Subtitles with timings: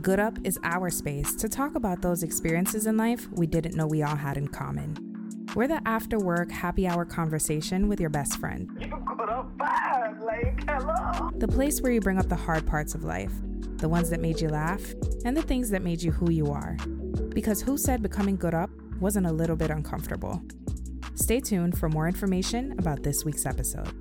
[0.00, 3.86] Good Up is our space to talk about those experiences in life we didn't know
[3.86, 4.96] we all had in common.
[5.54, 8.70] We're the after work happy hour conversation with your best friend.
[8.80, 11.30] You good up bad, like, hello.
[11.36, 13.32] The place where you bring up the hard parts of life,
[13.76, 14.80] the ones that made you laugh,
[15.26, 16.78] and the things that made you who you are.
[17.34, 18.70] Because who said becoming good up
[19.00, 20.40] wasn't a little bit uncomfortable?
[21.14, 23.92] Stay tuned for more information about this week's episode.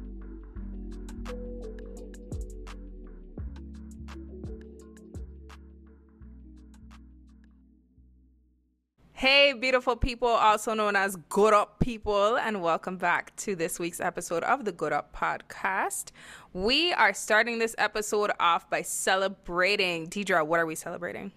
[9.69, 14.41] Beautiful people, also known as Good Up people, and welcome back to this week's episode
[14.41, 16.05] of the Good Up podcast.
[16.53, 20.07] We are starting this episode off by celebrating.
[20.07, 21.33] Deidre, what are we celebrating?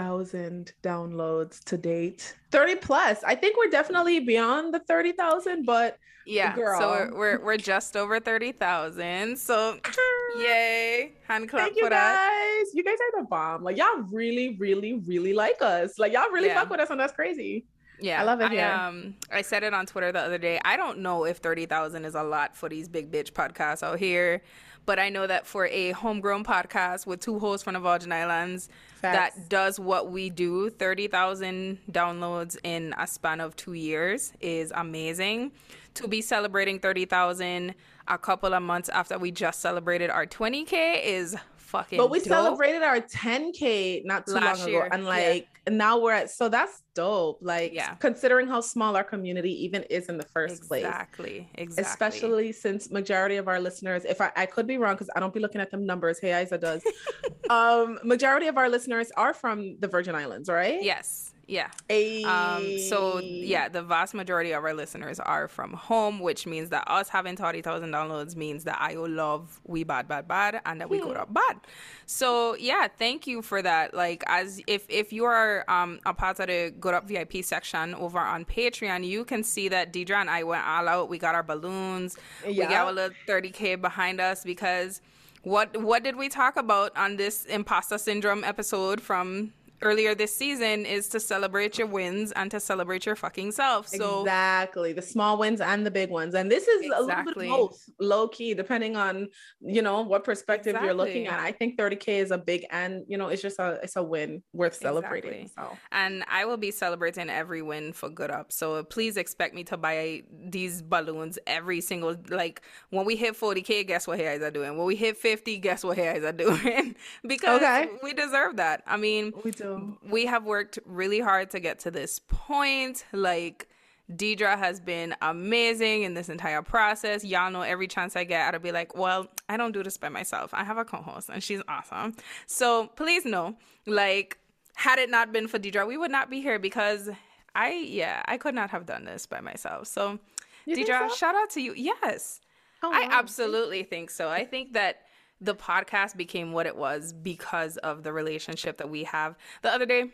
[0.00, 2.34] 30,000 downloads to date.
[2.50, 3.22] 30 plus.
[3.24, 6.78] I think we're definitely beyond the 30,000, but yeah, Girl.
[6.80, 9.38] so we're, we're, we're just over 30,000.
[9.38, 9.78] So
[10.38, 12.16] yay, hand clap Thank you for that.
[12.64, 12.74] guys.
[12.74, 13.62] You guys are the bomb.
[13.62, 15.98] Like y'all really, really, really like us.
[15.98, 16.60] Like y'all really Yeah.
[16.60, 17.64] fuck with us, and that's crazy.
[17.98, 20.60] Yeah, I love it I, um, I said it on Twitter the other day.
[20.66, 23.98] I don't know if thirty thousand is a lot for these big bitch podcasts out
[23.98, 24.42] here,
[24.84, 28.68] but I know that for a homegrown podcast with two hosts from the Virgin Islands
[29.12, 29.36] Facts.
[29.36, 34.72] that does what we do, thirty thousand downloads in a span of two years is
[34.74, 35.52] amazing.
[35.94, 37.74] To be celebrating thirty thousand
[38.08, 41.98] a couple of months after we just celebrated our twenty k is fucking.
[41.98, 42.28] But we dope.
[42.28, 46.30] celebrated our 10k not too Last long year, ago, and like and now we're at.
[46.30, 47.38] So that's dope.
[47.42, 47.94] Like Yeah.
[47.96, 50.84] considering how small our community even is in the first place.
[50.84, 51.82] exactly, exactly.
[51.82, 55.34] especially since majority of our listeners if i, I could be wrong because i don't
[55.34, 56.82] be looking at them numbers hey isa does
[57.50, 61.68] um majority of our listeners are from the virgin islands right Yes, yeah.
[61.88, 62.24] Ayy.
[62.24, 66.90] Um, so yeah, the vast majority of our listeners are from home, which means that
[66.90, 70.90] us having thirty thousand downloads means that I love we bad bad bad and that
[70.90, 71.58] we go up bad.
[72.06, 73.94] So yeah, thank you for that.
[73.94, 77.94] Like as if if you are um a part of the Good Up VIP section
[77.94, 81.08] over on Patreon, you can see that Deidre and I went all out.
[81.08, 82.16] We got our balloons.
[82.42, 82.66] Yeah.
[82.66, 85.00] We got a little thirty k behind us because.
[85.42, 89.52] What what did we talk about on this imposter syndrome episode from
[89.82, 93.88] earlier this season is to celebrate your wins and to celebrate your fucking self.
[93.88, 97.70] So exactly the small wins and the big ones and this is a little bit
[98.00, 99.28] low key depending on
[99.60, 103.16] you know what perspective you're looking at i think 30k is a big and you
[103.18, 105.52] know it's just a it's a win worth celebrating Exactly.
[105.72, 108.52] so and I will be celebrating every win for Good Up.
[108.52, 113.86] So please expect me to buy these balloons every single like when we hit 40k,
[113.86, 114.76] guess what guys are doing?
[114.76, 116.94] When we hit 50, guess what guys are doing?
[117.26, 117.88] because Okay.
[118.02, 118.82] we deserve that.
[118.86, 119.65] I mean, we do
[120.08, 123.04] we have worked really hard to get to this point.
[123.12, 123.68] Like
[124.10, 127.24] Deidre has been amazing in this entire process.
[127.24, 130.08] Y'all know every chance I get, I'll be like, well, I don't do this by
[130.08, 130.50] myself.
[130.54, 132.14] I have a co-host and she's awesome.
[132.46, 133.56] So please know,
[133.86, 134.38] like,
[134.74, 137.08] had it not been for Deidre, we would not be here because
[137.54, 139.86] I, yeah, I could not have done this by myself.
[139.88, 140.18] So
[140.66, 141.14] You Deidre, so?
[141.14, 141.72] shout out to you.
[141.74, 142.40] Yes.
[142.82, 143.08] Oh, I wow.
[143.10, 144.28] absolutely think so.
[144.28, 145.00] I think that
[145.40, 149.36] the podcast became what it was because of the relationship that we have.
[149.62, 150.10] The other day,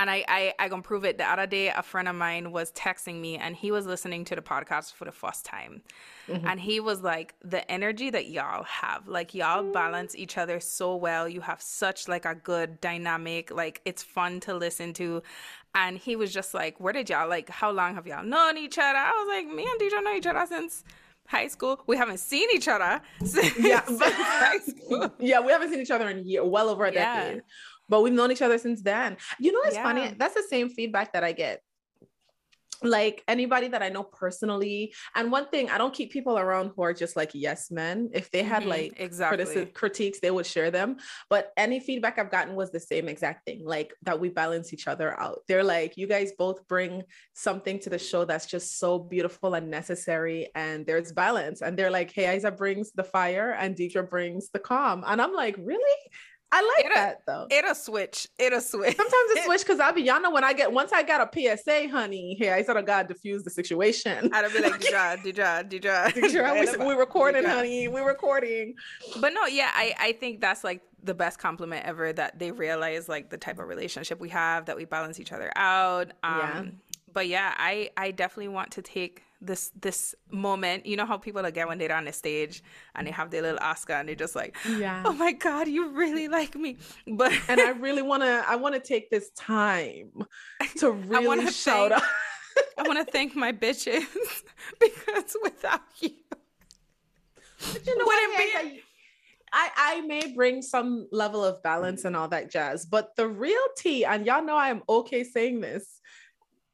[0.00, 1.18] and I, I, I can prove it.
[1.18, 4.34] The other day, a friend of mine was texting me and he was listening to
[4.34, 5.82] the podcast for the first time.
[6.26, 6.46] Mm-hmm.
[6.46, 10.96] And he was like, the energy that y'all have, like y'all balance each other so
[10.96, 11.28] well.
[11.28, 15.22] You have such like a good dynamic, like it's fun to listen to.
[15.74, 18.78] And he was just like, where did y'all, like, how long have y'all known each
[18.78, 18.96] other?
[18.96, 20.82] I was like, me and DJ know each other since
[21.30, 21.80] high school.
[21.86, 25.14] We haven't seen each other since, Yeah, but- high school.
[25.20, 27.24] yeah, we haven't seen each other in a year, well over a Yeah.
[27.24, 27.42] decade.
[27.88, 29.16] But we've known each other since then.
[29.38, 29.82] You know, it's Yeah.
[29.82, 30.14] funny.
[30.16, 31.62] That's the same feedback that I get.
[32.82, 36.82] Like anybody that I know personally, and one thing I don't keep people around who
[36.82, 38.10] are just like yes men.
[38.12, 39.44] If they had Mhm, like exactly.
[39.44, 40.96] critici- critiques, they would share them.
[41.28, 44.88] But any feedback I've gotten was the same exact thing, like that we balance each
[44.88, 45.40] other out.
[45.48, 47.02] They're like, you guys both bring
[47.34, 51.62] something to the show that's just so beautiful and necessary, and there's balance.
[51.62, 55.04] And they're like, hey, Isa brings the fire, and Deidre brings the calm.
[55.06, 55.98] And I'm like, really?
[56.52, 57.46] I like It'll- that though.
[57.50, 58.26] It'll switch.
[58.38, 58.96] It'll switch.
[58.96, 61.56] Sometimes it switch because I'll be, y'all know when I get once I got a
[61.56, 64.30] PSA, honey, here I sort of got diffuse the situation.
[64.32, 66.12] I'd be like, Deidre, Deidre, Deidre.
[66.12, 67.86] Deidre, we, we recording, honey.
[67.88, 68.74] We're recording.
[69.20, 73.08] But no, yeah, I, I think that's like the best compliment ever that they realize
[73.08, 76.10] like the type of relationship we have, that we balance each other out.
[76.22, 76.64] Um, Yeah.
[77.12, 80.86] But yeah, I, I definitely want to take this this moment.
[80.86, 82.62] You know how people like get when they're on the stage
[82.94, 85.02] and they have their little Oscar and they're just like, Yeah.
[85.06, 86.76] oh my God, you really like me.
[87.06, 90.10] But and I really want to I want to take this time
[90.78, 92.08] to really wanna shout thank- out.
[92.78, 94.04] I want to thank my bitches
[94.80, 98.32] because without you, you know Would what?
[98.32, 98.82] it be-
[99.52, 103.58] I, I may bring some level of balance and all that jazz, but the real
[103.76, 106.00] tea, and y'all know I'm okay saying this,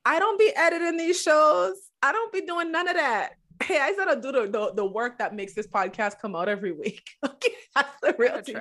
[0.04, 1.74] I don't be editing these shows.
[2.02, 3.32] I don't be doing none of that.
[3.62, 6.48] Hey, I said I do the, the, the work that makes this podcast come out
[6.48, 7.02] every week.
[7.26, 8.56] Okay, that's the real tea.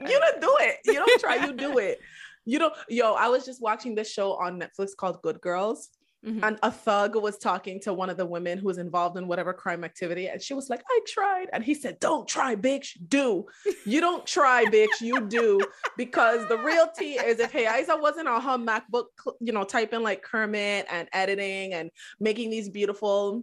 [0.00, 0.76] You don't do it.
[0.84, 1.46] You don't try.
[1.46, 2.00] You do it.
[2.44, 2.74] You don't.
[2.88, 5.90] Yo, I was just watching this show on Netflix called Good Girls.
[6.24, 6.42] Mm-hmm.
[6.42, 9.52] And a thug was talking to one of the women who was involved in whatever
[9.52, 10.28] crime activity.
[10.28, 11.48] And she was like, I tried.
[11.52, 12.96] And he said, Don't try, bitch.
[13.08, 13.46] Do.
[13.86, 15.00] You don't try, bitch.
[15.00, 15.60] You do.
[15.98, 19.06] Because the real tea is if Isa wasn't on her MacBook,
[19.40, 23.42] you know, typing like Kermit and editing and making these beautiful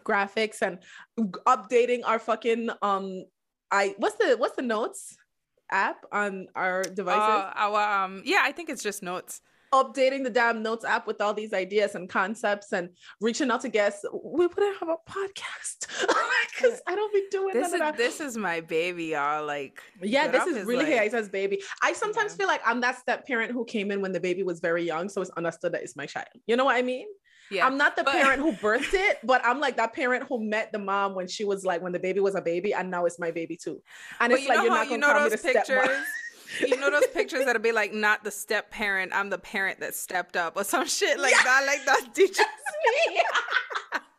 [0.00, 0.78] graphics and
[1.46, 3.24] updating our fucking um
[3.70, 5.16] I what's the what's the notes
[5.70, 7.20] app on our devices?
[7.20, 9.40] Uh, our um yeah, I think it's just notes
[9.72, 12.90] updating the damn notes app with all these ideas and concepts and
[13.20, 15.86] reaching out to guests, we wouldn't have a podcast
[16.54, 17.72] because I don't be doing this.
[17.72, 19.44] Is, this is my baby, y'all.
[19.46, 21.62] Like, yeah, this is really like, Isa's baby.
[21.82, 22.36] I sometimes yeah.
[22.36, 25.08] feel like I'm that step parent who came in when the baby was very young,
[25.08, 26.28] so it's understood that it's my child.
[26.46, 27.06] You know what I mean?
[27.50, 27.66] Yeah.
[27.66, 28.14] I'm not the but...
[28.14, 31.44] parent who birthed it, but I'm like that parent who met the mom when she
[31.44, 33.82] was like when the baby was a baby, and now it's my baby too.
[34.20, 35.88] And but it's like you're not gonna you know call me the pictures?
[36.60, 39.94] you know those pictures that'll be like not the step parent, I'm the parent that
[39.94, 41.42] stepped up or some shit like yeah.
[41.44, 41.64] that.
[41.66, 43.22] Like that teaches me.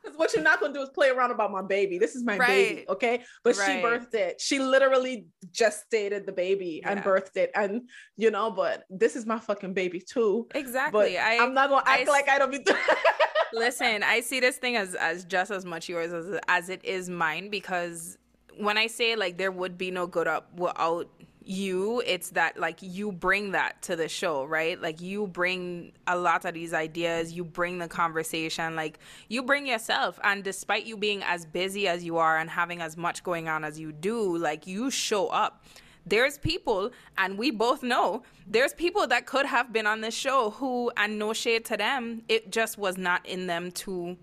[0.03, 1.97] Because what you're not gonna do is play around about my baby.
[1.97, 2.47] This is my right.
[2.47, 3.23] baby, okay?
[3.43, 3.65] But right.
[3.65, 4.41] she birthed it.
[4.41, 6.91] She literally gestated the baby yeah.
[6.91, 8.51] and birthed it, and you know.
[8.51, 10.47] But this is my fucking baby too.
[10.55, 11.13] Exactly.
[11.13, 12.65] But I, am not gonna act I, like I don't be.
[13.53, 17.09] listen, I see this thing as as just as much yours as as it is
[17.09, 18.17] mine because
[18.57, 21.09] when I say like there would be no good up without
[21.45, 24.81] you it's that like you bring that to the show right?
[24.81, 29.67] Like you bring a lot of these ideas you bring the conversation like you bring
[29.67, 30.19] yourself.
[30.23, 33.63] And despite you being as busy as you are and having as much going on
[33.63, 35.63] as you do like you show up.
[36.05, 40.49] There's people and we both know there's people that could have been on this show
[40.49, 44.17] who and no shade to them it just was not in them to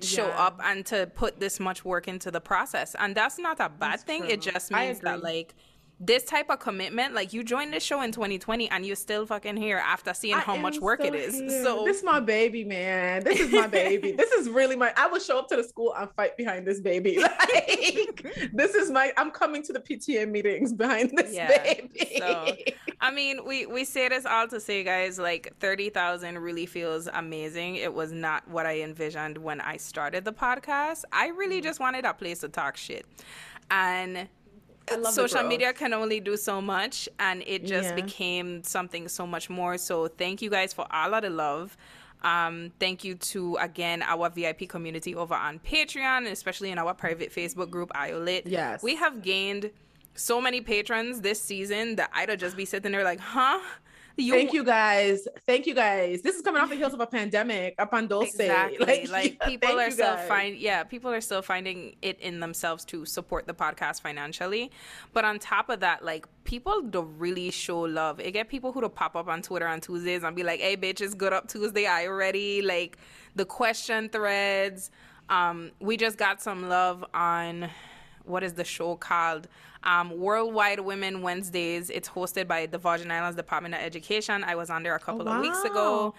[0.00, 0.46] show yeah.
[0.46, 2.94] up and to put this much work into the process.
[2.98, 4.22] And that's not a bad that's thing.
[4.22, 4.30] True.
[4.30, 5.54] it just means that like
[6.00, 9.56] this type of commitment, like you joined this show in 2020 and you're still fucking
[9.56, 11.34] here after seeing I how much work it is.
[11.34, 11.62] Here.
[11.62, 13.22] So this is my baby, man.
[13.24, 14.12] This is my baby.
[14.12, 16.80] this is really my I will show up to the school and fight behind this
[16.80, 17.18] baby.
[17.54, 21.62] Like this is my I'm coming to the PTA meetings behind this yeah.
[21.62, 22.16] baby.
[22.18, 22.56] So
[23.00, 27.76] I mean, we we say this all to say guys, like 30,000 really feels amazing.
[27.76, 31.04] It was not what I envisioned when I started the podcast.
[31.12, 31.64] I really mm.
[31.64, 33.06] just wanted a place to talk shit.
[33.70, 34.28] And
[35.10, 37.94] social media can only do so much and it just yeah.
[37.94, 39.78] became something so much more.
[39.78, 41.76] So thank you guys for all of the love.
[42.22, 47.30] Um, thank you to again our vip community over on patreon especially in our private
[47.30, 48.82] facebook group iolit yes.
[48.82, 49.70] We have gained
[50.14, 53.60] so many patrons this season that i'd just be sitting there like huh
[54.16, 55.26] you, Thank you guys.
[55.46, 56.22] Thank you guys.
[56.22, 58.34] This is coming off the heels of a pandemic, a pandose.
[58.34, 58.78] Exactly.
[58.78, 62.84] Like, like yeah, people are still find yeah, people are still finding it in themselves
[62.86, 64.70] to support the podcast financially.
[65.12, 68.20] But on top of that, like people don't really show love.
[68.20, 70.76] It get people who to pop up on Twitter on Tuesdays and be like, "Hey,
[70.76, 71.86] bitch, it's good up Tuesday.
[71.86, 72.98] I already like
[73.34, 74.90] the question threads."
[75.28, 77.70] Um, we just got some love on
[78.24, 79.48] what is the show called?
[79.84, 81.90] um, Worldwide Women Wednesdays.
[81.90, 84.42] It's hosted by the Virgin Islands Department of Education.
[84.44, 85.36] I was on there a couple oh, wow.
[85.36, 86.14] of weeks ago.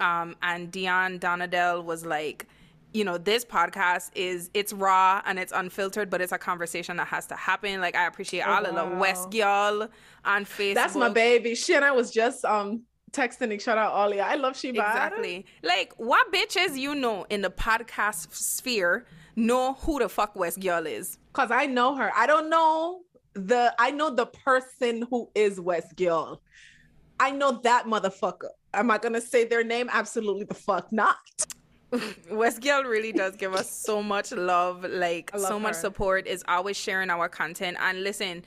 [0.00, 2.46] Um, and Dion Donadell was like,
[2.92, 7.08] you know, this podcast is it's raw and it's unfiltered, but it's a conversation that
[7.08, 7.80] has to happen.
[7.80, 8.68] Like I appreciate oh, all wow.
[8.68, 9.88] of the West girl
[10.24, 10.74] on Facebook.
[10.74, 11.54] That's my baby.
[11.54, 12.82] shit and I was just um
[13.14, 14.22] texting each other earlier.
[14.22, 14.80] I love Sheba.
[14.80, 15.46] Exactly.
[15.62, 19.06] Like what bitches you know in the podcast sphere
[19.36, 21.18] know who the fuck West girl is?
[21.32, 22.12] Cause I know her.
[22.14, 23.00] I don't know
[23.34, 26.40] the I know the person who is West Gill.
[27.18, 28.50] I know that motherfucker.
[28.72, 29.88] Am I gonna say their name?
[29.92, 31.16] Absolutely the fuck not.
[32.30, 35.60] West Gill really does give us so much love, like love so her.
[35.60, 37.76] much support, is always sharing our content.
[37.80, 38.44] And listen,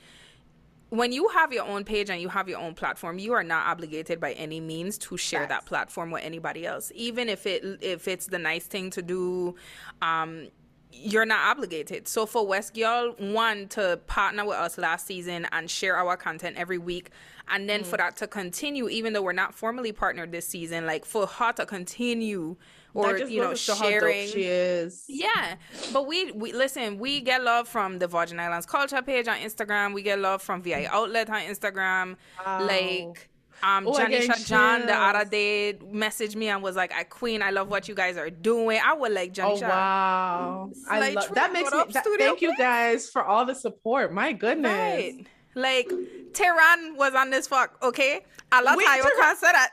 [0.90, 3.66] when you have your own page and you have your own platform, you are not
[3.66, 6.90] obligated by any means to share that platform with anybody else.
[6.94, 9.54] Even if it if it's the nice thing to do,
[10.00, 10.48] um,
[10.90, 12.08] you're not obligated.
[12.08, 16.56] So for West Girl, one to partner with us last season and share our content
[16.56, 17.10] every week,
[17.48, 17.86] and then mm.
[17.86, 21.52] for that to continue, even though we're not formally partnered this season, like for her
[21.52, 22.56] to continue
[22.94, 24.28] or you know sharing.
[24.28, 25.04] she is.
[25.08, 25.56] Yeah,
[25.92, 26.98] but we we listen.
[26.98, 29.94] We get love from the Virgin Islands Culture page on Instagram.
[29.94, 32.16] We get love from VI Outlet on Instagram.
[32.44, 32.66] Wow.
[32.66, 33.28] Like
[33.60, 37.42] Um, Oh, I Janisha John the other day messaged me and was like, "I Queen,
[37.42, 39.68] I love what you guys are doing." I would like Oh Janisha.
[39.68, 40.70] wow!
[40.88, 41.78] I love that makes me.
[41.80, 44.12] up that- thank you guys for all the support.
[44.12, 44.70] My goodness.
[44.72, 45.26] Right.
[45.56, 45.90] Like
[46.34, 48.20] Tehran was on this fuck, okay?
[48.52, 49.70] Allah Wait, Tayo Tehran- can say that.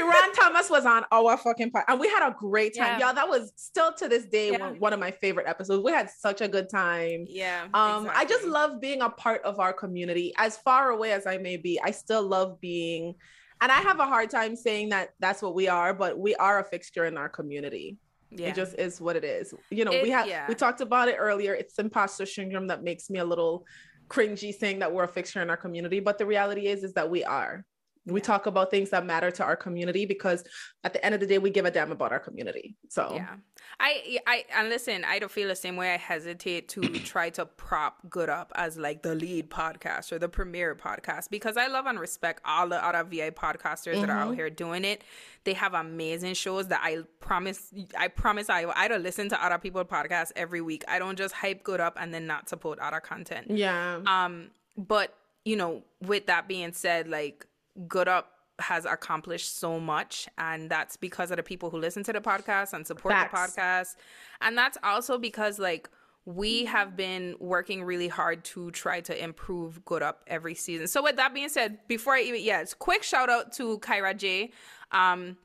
[0.00, 3.06] Ron Thomas was on our fucking part, and we had a great time, Yeah.
[3.06, 3.14] y'all.
[3.14, 4.58] That was still to this day Yeah.
[4.58, 5.82] one, one of my favorite episodes.
[5.84, 7.26] We had such a good time.
[7.28, 7.64] yeah.
[7.74, 10.32] Um, I just love being a part of our community.
[10.38, 13.14] As far away as I may be, I still love being,
[13.60, 16.60] and I have a hard time saying that that's what we are, but we are
[16.60, 17.98] a fixture in our community.
[18.30, 18.48] yeah.
[18.48, 19.52] It just is what it is.
[19.70, 20.46] You know, It- we have yeah.
[20.48, 21.52] we talked about it earlier.
[21.52, 23.66] It's imposter syndrome that makes me a little
[24.08, 27.10] cringy saying that we're a fixture in our community, but the reality is is that
[27.10, 27.64] we are.
[28.10, 30.44] We talk about things that matter to our community because
[30.84, 32.76] at the end of the day, we give a damn about our community.
[32.88, 33.36] So Yeah.
[33.78, 35.94] I I and listen, I don't feel the same way.
[35.94, 40.28] I hesitate to try to prop good up as like the lead podcast or the
[40.28, 44.32] premier podcast because I love and respect all the other VA podcasters that are out
[44.32, 44.36] Mhm.
[44.36, 45.02] here doing it.
[45.44, 49.58] They have amazing shows that I promise I promise I I don't listen to other
[49.58, 50.84] people's podcasts every week.
[50.88, 53.46] I don't just hype good up and then not support other content.
[53.50, 54.00] yeah.
[54.06, 55.14] Um, but
[55.44, 57.46] you know, with that being said, like
[57.88, 62.12] Good Up has accomplished so much, and that's because of the people who listen to
[62.12, 63.54] the podcast and support Facts.
[63.54, 63.96] the podcast,
[64.40, 65.88] and that's also because like
[66.26, 70.86] we have been working really hard to try to improve Good Up every season.
[70.86, 74.52] So with that being said, before I even yes, quick shout out to Kyra J.
[74.92, 75.36] Um,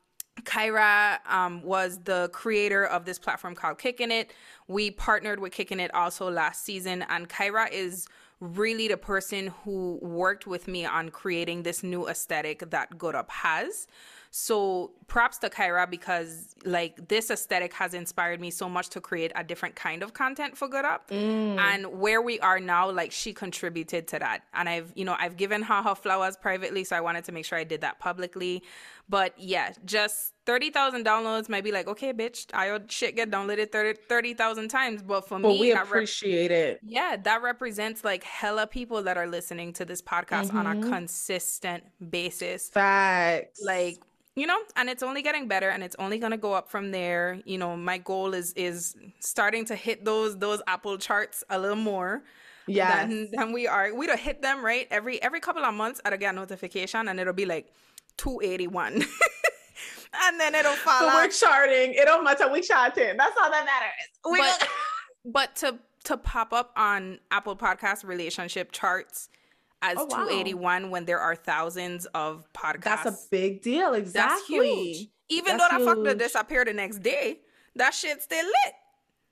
[0.43, 4.33] Kyra um, was the creator of this platform called Kicking It.
[4.67, 8.07] We partnered with Kicking It also last season, and Kyra is
[8.39, 13.29] really the person who worked with me on creating this new aesthetic that Good Up
[13.31, 13.87] has.
[14.37, 19.31] So props to Kyra because like this aesthetic has inspired me so much to create
[19.33, 21.09] a different kind of content for Good Up.
[21.09, 21.57] Mm.
[21.57, 24.43] And where we are now, like she contributed to that.
[24.53, 27.45] And I've, you know, I've given her her flowers privately, so I wanted to make
[27.45, 28.61] sure I did that publicly.
[29.07, 33.99] But yeah, just 30,000 downloads might be like, okay, bitch, I shit get downloaded 30
[34.07, 35.01] 30,000 times.
[35.01, 36.79] But for but me, we that rep- appreciate it.
[36.85, 40.89] yeah, that represents like hella people that are listening to this podcast on a Mhm.
[40.89, 42.69] consistent basis.
[42.69, 43.59] Facts.
[43.63, 43.97] Like,
[44.35, 47.39] you know, and it's only getting better and it's only gonna go up from there.
[47.45, 51.75] You know, my goal is is starting to hit those those Apple charts a little
[51.77, 52.21] more
[52.67, 53.07] yes.
[53.09, 53.93] than, than we are.
[53.95, 56.01] We don't hit them right every every couple of months.
[56.05, 57.73] I'll get a notification and it'll be like
[58.17, 59.03] 281.
[60.25, 61.93] and then it'll fall So we're charting.
[61.93, 62.51] It don't matter.
[62.51, 63.17] We charting.
[63.17, 64.31] That's all that matters.
[64.31, 64.67] We but,
[65.25, 69.29] but to to pop up on Apple Podcast relationship charts
[69.81, 70.25] as Oh, wow.
[70.25, 72.81] 281 when there are thousands of podcasts.
[72.83, 73.93] that's a big deal.
[73.93, 74.35] Exactly.
[74.37, 75.07] That's huge.
[75.29, 76.19] Even That's though that fuck to huge.
[76.19, 77.39] disappear the next day,
[77.75, 78.73] that shit still lit.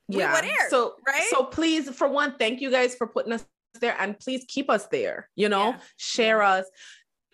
[0.10, 1.28] We were there, So right?
[1.30, 3.46] So please, for one, thank you guys for putting us
[3.80, 5.30] there, and please keep us there.
[5.36, 5.80] You know, Yeah.
[5.98, 6.66] share us,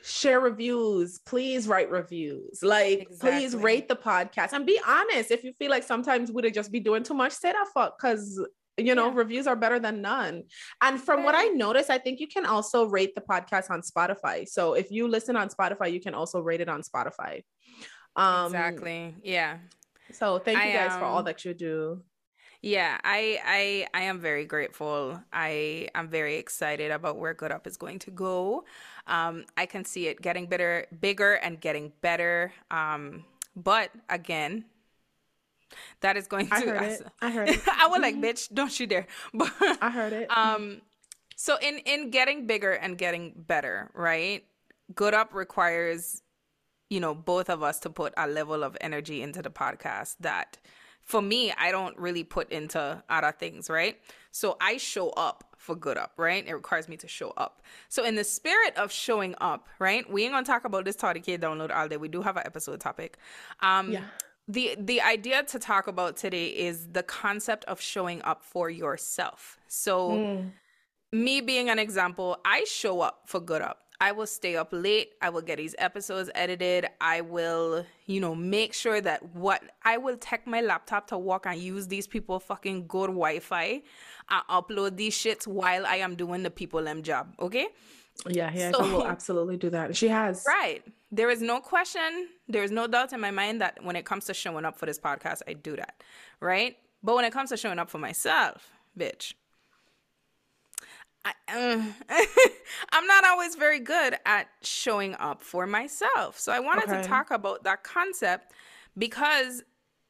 [0.02, 1.20] share reviews.
[1.26, 2.64] Please write reviews.
[2.64, 5.32] Like, please rate the podcast and be honest.
[5.32, 8.44] If you feel like sometimes we'd just be doing too much, say that fuck because.
[8.78, 9.16] You know, Yeah.
[9.18, 10.44] reviews are better than none.
[10.82, 14.48] And from what I noticed, I think you can also rate the podcast on Spotify.
[14.48, 17.44] So if you listen on Spotify, you can also rate it on Spotify.
[18.16, 19.16] Um, exactly.
[19.22, 19.58] Yeah.
[20.14, 22.04] So thank you I, guys for all um, that you do.
[22.62, 25.22] Yeah, I I I am very grateful.
[25.32, 28.66] I am very excited about where Good Up is going to go.
[29.08, 32.52] Um, I can see it getting better, bigger, and getting better.
[32.70, 33.24] Um,
[33.56, 34.66] but again,
[36.02, 36.56] that is going to.
[36.56, 37.02] I heard it.
[37.22, 37.62] I heard it.
[37.68, 39.08] I was like, bitch, don't you dare!
[39.34, 39.52] But
[39.82, 40.28] I heard it.
[40.36, 40.82] um,
[41.36, 44.44] so in in getting bigger and getting better, right?
[44.96, 46.22] Good Up requires,
[46.90, 50.58] you know, both of us to put a level of energy into the podcast that
[51.10, 54.00] for me, I don't really put into other things, right?
[54.32, 56.48] So I show up for good up, right?
[56.48, 57.64] It requires me to show up.
[57.90, 60.08] So in the spirit of showing up, right?
[60.08, 61.98] We ain't gonna talk about this Toddy K download all day.
[61.98, 63.18] We do have an episode topic.
[63.60, 64.04] Um Yeah.
[64.48, 69.58] the the idea to talk about today is the concept of showing up for yourself.
[69.68, 70.52] So Mm.
[71.12, 73.80] me being an example, I show up for good up.
[74.02, 75.14] I will stay up late.
[75.22, 76.88] I will get these episodes edited.
[77.02, 81.46] I will, you know, make sure that what I will take my laptop to work
[81.46, 83.82] and use these people fucking good Wi-Fi
[84.30, 87.34] and upload these shits while I am doing the people them job.
[87.40, 87.68] Okay?
[88.28, 89.96] Yeah, yeah, So- she will absolutely do that.
[89.98, 90.46] She has.
[90.48, 90.82] Right.
[91.12, 94.26] There is no question, there is no doubt in my mind that when it comes
[94.26, 96.04] to showing up for this podcast, I do that.
[96.40, 96.78] Right?
[97.04, 99.34] But when it comes to showing up for myself, bitch,
[101.48, 102.16] I, uh,
[102.92, 106.40] I'm not always very good at showing up for myself.
[106.40, 107.02] So I wanted Okay.
[107.02, 108.52] to talk about that concept
[108.98, 109.64] because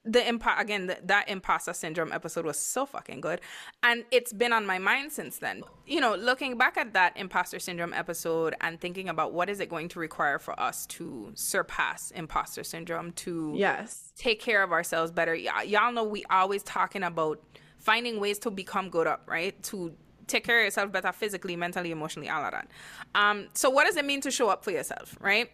[0.06, 3.42] the impo- again the, that imposter syndrome episode was so fucking good.
[3.84, 5.62] And it's been on my mind since then.
[5.86, 9.70] You know looking back at that imposter syndrome episode and thinking about what is it
[9.70, 14.14] going to require for us to surpass imposter syndrome to yes.
[14.18, 15.34] take care of ourselves better.
[15.34, 17.44] Y- y'all know we always talking about
[17.78, 19.62] finding ways to become good up right?
[19.64, 19.94] To
[20.30, 22.68] take care of yourself better physically mentally emotionally all of that
[23.16, 25.52] um so what does it mean to show up for yourself right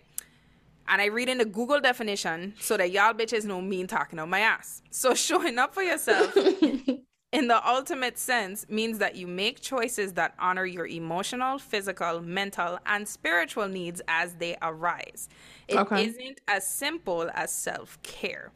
[0.88, 4.30] and I read in the Google definition so that y'all bitches know me talking on
[4.30, 4.84] my ass.
[4.92, 6.36] So showing up for yourself
[7.32, 12.80] in the ultimate sense means that you make choices that honor your emotional, physical, mental,
[12.86, 15.28] and spiritual needs as they arise.
[15.68, 16.08] It Okay.
[16.08, 18.52] not as simple as self care.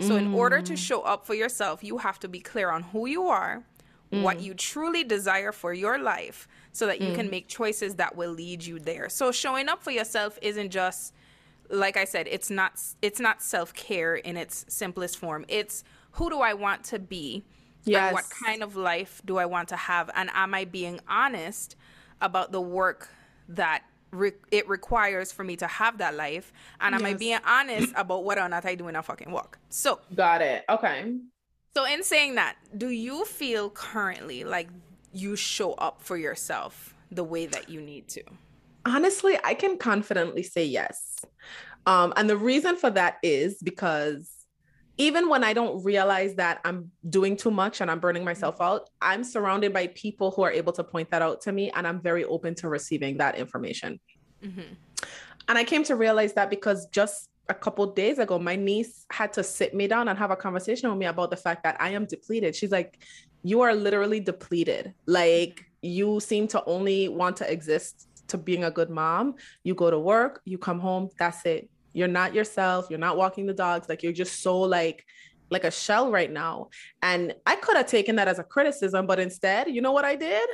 [0.00, 3.06] So, in order to show up for yourself, you have to be clear on who
[3.06, 3.62] you are,
[4.20, 4.42] what mm.
[4.42, 7.30] you truly desire for your life, so that you can mm.
[7.30, 9.08] make choices that will lead you there.
[9.08, 11.14] So, showing up for yourself isn't just
[11.70, 15.44] like I said, it's not it's not self care in its simplest form.
[15.48, 17.42] It's who do I want to be?
[17.86, 20.08] And what kind of life do I want to have?
[20.14, 21.74] And am I being honest
[22.20, 23.08] about the work
[23.48, 26.52] that re- it requires for me to have that life?
[26.80, 29.58] And am I being honest about whether or not I doing a fucking work?
[29.68, 31.16] So, got it okay
[31.74, 34.68] so in saying that, do you feel currently like
[35.12, 38.22] you show up for yourself the way that you need to?
[38.84, 41.24] honestly i can confidently say yes
[41.86, 44.28] um, and the reason for that is because
[44.98, 48.90] even when i don't realize that i'm doing too much and i'm burning myself out
[49.00, 52.00] i'm surrounded by people who are able to point that out to me and i'm
[52.00, 54.00] very open to receiving that information
[54.42, 54.74] Mm-hmm.
[55.46, 59.32] and i came to realize that because just a couple days ago my niece had
[59.32, 61.90] to sit me down and have a conversation with me about the fact that i
[61.90, 62.54] am depleted.
[62.54, 62.98] She's like
[63.44, 64.94] you are literally depleted.
[65.06, 69.34] Like you seem to only want to exist to being a good mom.
[69.64, 71.68] You go to work you come home that's it.
[71.92, 72.86] You're not yourself.
[72.88, 73.88] You're not walking the dogs.
[73.88, 75.04] Like you're just so like
[75.50, 76.70] like a shell right now.
[77.02, 80.14] And i could have taken that as a criticism but instead you know what i
[80.14, 80.48] did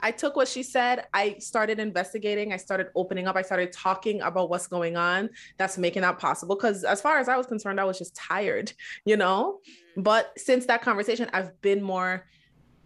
[0.00, 1.06] I took what she said.
[1.12, 2.52] I started investigating.
[2.52, 3.36] I started opening up.
[3.36, 6.56] I started talking about what's going on that's making that possible.
[6.56, 8.72] Because as far as I was concerned, I was just tired,
[9.04, 9.60] you know?
[9.68, 10.02] Mm-hmm.
[10.02, 12.26] But since that conversation, I've been more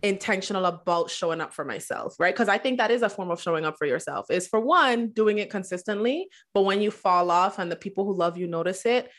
[0.03, 2.35] intentional about showing up for myself, right?
[2.35, 5.09] Because I think that is a form of showing up for yourself, is for one,
[5.09, 6.29] doing it consistently.
[6.55, 9.11] But when you fall off and the people who love you notice it,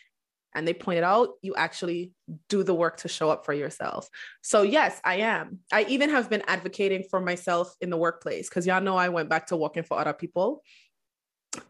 [0.56, 2.12] and they point it out, you actually
[2.50, 4.10] do the work to show up for yourself.
[4.42, 5.60] So, yes, I am.
[5.72, 9.30] I even have been advocating for myself in the workplace because y'all know I went
[9.30, 10.62] back to working for other people.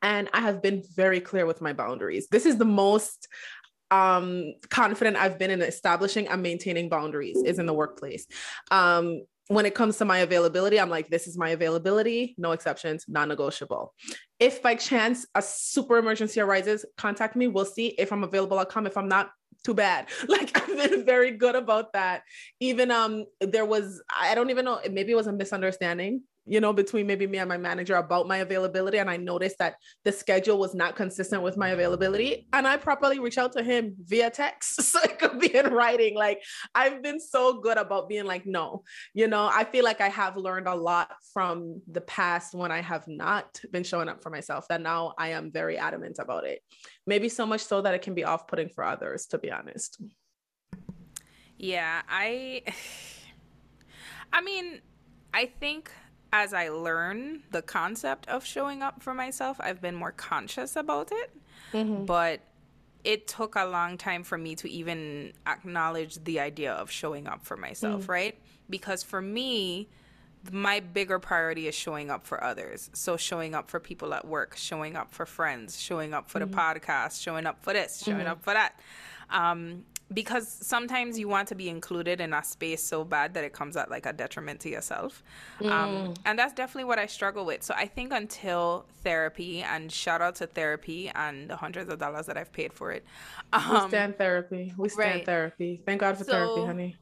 [0.02, 2.28] And I have been very clear with my boundaries.
[2.30, 3.28] This is the most
[3.91, 8.26] um, confident I've been in establishing and maintaining boundaries is in the workplace.
[8.72, 13.06] Um, when it comes to my availability, I'm like, this is my availability, no exceptions,
[13.08, 13.93] non negotiable.
[14.39, 17.47] If by chance a super emergency arises, contact me.
[17.47, 18.58] We'll see if I'm available.
[18.58, 18.88] I'll come.
[18.88, 19.32] If I'm not,
[19.63, 20.08] too bad.
[20.27, 22.23] Like I've been very good about that.
[22.60, 24.79] Even um, there was I don't even know.
[24.89, 28.38] Maybe it was a misunderstanding you know, between maybe me and my manager about my
[28.38, 28.97] availability.
[28.97, 32.47] And I noticed that the schedule was not consistent with my availability.
[32.51, 36.15] And I properly reached out to him via text so it could be in writing.
[36.15, 36.43] Like
[36.75, 40.36] I've been so good about being like, no, you know, I feel like I have
[40.36, 44.67] learned a lot from the past when I have not been showing up for myself
[44.67, 46.60] that now I am very adamant about it.
[47.08, 50.01] Maybe so much so that it can be off putting for others, to be honest.
[51.58, 52.63] Yeah, I
[54.34, 54.82] I mean,
[55.34, 55.91] I think
[56.34, 61.12] as I learn the concept of showing up for myself, I've been more conscious about
[61.12, 61.32] it.
[61.72, 62.06] Mm-hmm.
[62.06, 62.41] But
[63.04, 67.46] it took a long time for me to even acknowledge the idea of showing up
[67.46, 68.38] for myself, right?
[68.69, 69.89] Because for me,
[70.52, 72.89] my bigger priority is showing up for others.
[72.93, 76.48] So showing up for people at work, showing up for friends, showing up for the
[76.48, 78.80] podcast, showing up for this, showing up for that.
[79.30, 83.54] Um, because sometimes you want to be included in a space so bad that it
[83.54, 85.23] comes at like a detriment to yourself.
[85.63, 87.63] Um, and that's definitely what I struggle with.
[87.63, 92.26] So I think until therapy, and shout out to therapy and the hundreds of dollars
[92.28, 93.04] that I've paid for it.
[93.54, 94.73] We Um, stand therapy.
[94.78, 95.26] We stand right.
[95.26, 95.82] therapy.
[95.86, 96.95] Thank God for therapy, honey.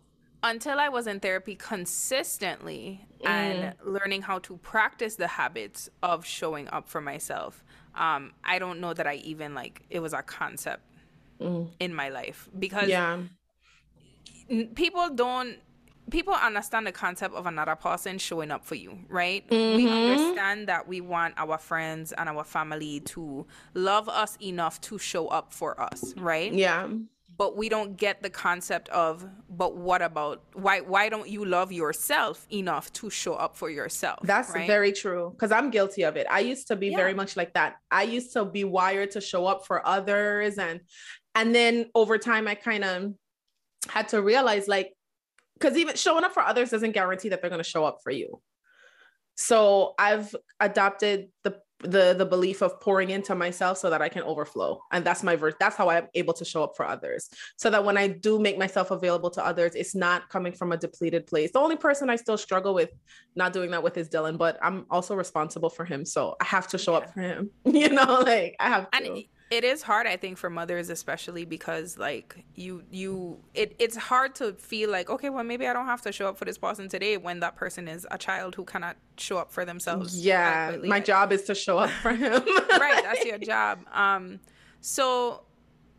[0.44, 6.68] until I was in therapy consistently and learning how to practice the habits of showing
[6.70, 7.64] up for myself,
[7.96, 10.84] um, I don't know that I even like it was a concept
[11.42, 11.72] Mm.
[11.80, 13.20] in my life because Yeah.
[14.76, 15.58] people don't
[16.10, 19.88] people understand the concept of another person showing up for you right we mm-hmm.
[19.88, 25.28] understand that we want our friends and our family to love us enough to show
[25.28, 26.88] up for us right Yeah.
[27.38, 31.72] but we don't get the concept of but what about why why don't you love
[31.72, 34.68] yourself enough to show up for yourself That's right?
[34.68, 36.28] very true because I'm guilty of it.
[36.30, 36.98] I used to be Yeah.
[36.98, 37.76] very much like that.
[37.90, 40.82] I used to be wired to show up for others and
[41.36, 43.14] and then over time I kind of
[43.88, 44.94] had to realize like
[45.60, 48.12] because even showing up for others doesn't guarantee that they're going to show up for
[48.12, 48.40] you
[49.36, 54.24] so i've adopted the the the belief of pouring into myself so that I can
[54.24, 54.82] overflow.
[54.92, 55.56] And that's my verse.
[55.60, 57.30] That's how I'm able to show up for others.
[57.58, 60.78] So that when I do make myself available to others, it's not coming from a
[60.78, 61.52] depleted place.
[61.52, 62.92] The only person I still struggle with
[63.36, 66.06] not doing that with is Dylan, but I'm also responsible for him.
[66.06, 66.98] So I have to show yeah.
[67.00, 67.50] up for him.
[67.66, 68.98] You know, like I have to.
[68.98, 73.96] And it is hard i think for mothers especially because like you you it, it's
[73.96, 76.58] hard to feel like okay well maybe i don't have to show up for this
[76.58, 80.76] person today when that person is a child who cannot show up for themselves yeah
[80.86, 82.42] my job is to show up for him.
[82.72, 83.80] Right that's your job.
[83.94, 84.40] Um
[84.80, 85.44] so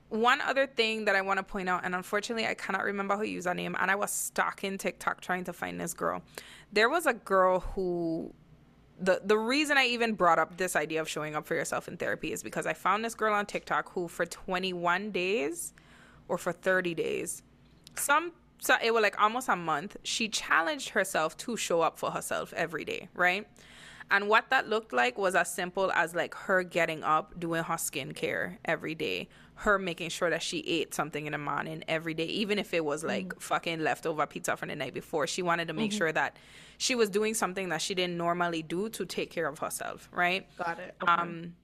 [0.09, 3.25] one other thing that I want to point out, and unfortunately, I cannot remember her
[3.25, 6.23] username, and I was stalking TikTok trying to find this girl.
[6.71, 8.35] There was a girl who
[9.01, 11.97] the the reason I even brought up this idea of showing up for yourself in
[11.97, 15.75] therapy is because I found this girl on TikTok who for 21 days
[16.29, 17.43] or for 30 days,
[17.97, 22.13] some so it was like almost a month, she challenged herself to show up for
[22.13, 23.47] herself every day, right?
[24.09, 27.75] And what that looked like was as simple as like her getting up, doing her
[27.75, 29.29] skincare every day,
[29.63, 32.85] her making sure that she ate something in the morning every day, even if it
[32.85, 33.39] was like mm-hmm.
[33.39, 35.27] fucking leftover pizza from the night before.
[35.27, 35.99] She wanted to make mm-hmm.
[35.99, 36.37] sure that
[36.79, 40.47] she was doing something that she didn't normally do to take care of herself, right?
[40.59, 40.95] Got it.
[41.03, 41.13] Okay.
[41.13, 41.55] Um,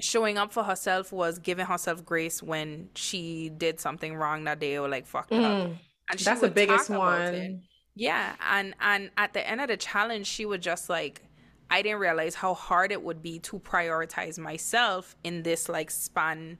[0.00, 4.76] showing up for herself was giving herself grace when she did something wrong that day
[4.76, 5.42] or like fucked mm.
[5.42, 5.70] up.
[6.10, 7.62] And that's the biggest one.
[7.94, 11.22] Yeah, and and at the end of the challenge, she would just like
[11.70, 16.58] I didn't realize how hard it would be to prioritize myself in this like span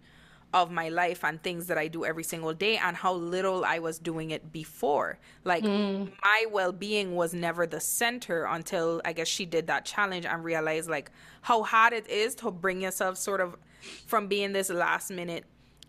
[0.55, 3.79] of my life and things that I do every single day and how little I
[3.79, 5.19] was doing it before.
[5.45, 6.11] Like mm.
[6.25, 10.89] my well-being was never the center until I guess she did that challenge and realized
[10.89, 11.11] like
[11.43, 13.57] how hard it is to bring yourself sort of
[14.07, 15.45] from being this last minute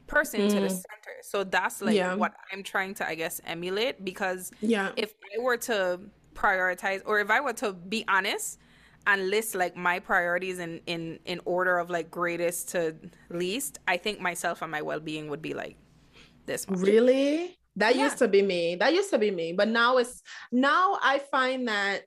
[0.08, 0.50] person mm.
[0.50, 0.70] to the mm.
[0.70, 1.15] center.
[1.22, 2.15] So that's like yeah.
[2.15, 4.91] what I'm trying to I guess emulate because yeah.
[4.98, 6.00] if I were to
[6.34, 8.60] prioritize or if I were to be honest,
[9.08, 12.96] and list like my priorities in in in order of like greatest to
[13.30, 15.78] least, I think myself and my well being would be like
[16.46, 16.65] this.
[16.70, 17.58] Really?
[17.78, 18.04] That yeah.
[18.04, 18.76] used to be me.
[18.76, 19.54] That used to be me.
[19.54, 22.04] But now it's now I find that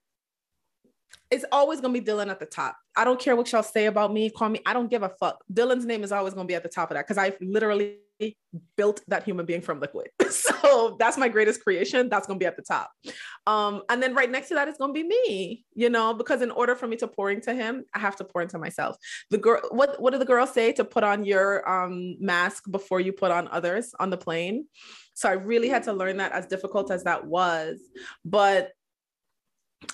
[1.30, 2.76] it's always gonna be Dylan at the top.
[2.94, 4.30] I don't care what y'all say about me.
[4.30, 4.60] Call me.
[4.66, 5.42] I don't give a fuck.
[5.52, 7.96] Dylan's name is always gonna be at the top of that because I literally
[8.76, 10.08] built that human being from liquid.
[10.30, 12.08] so that's my greatest creation.
[12.08, 12.90] That's gonna be at the top.
[13.46, 16.50] Um, and then right next to that is gonna be me, you know, because in
[16.50, 18.96] order for me to pour into him, I have to pour into myself.
[19.30, 23.00] The girl, what what do the girls say to put on your um mask before
[23.00, 24.66] you put on others on the plane?
[25.14, 27.80] So I really had to learn that as difficult as that was.
[28.24, 28.72] But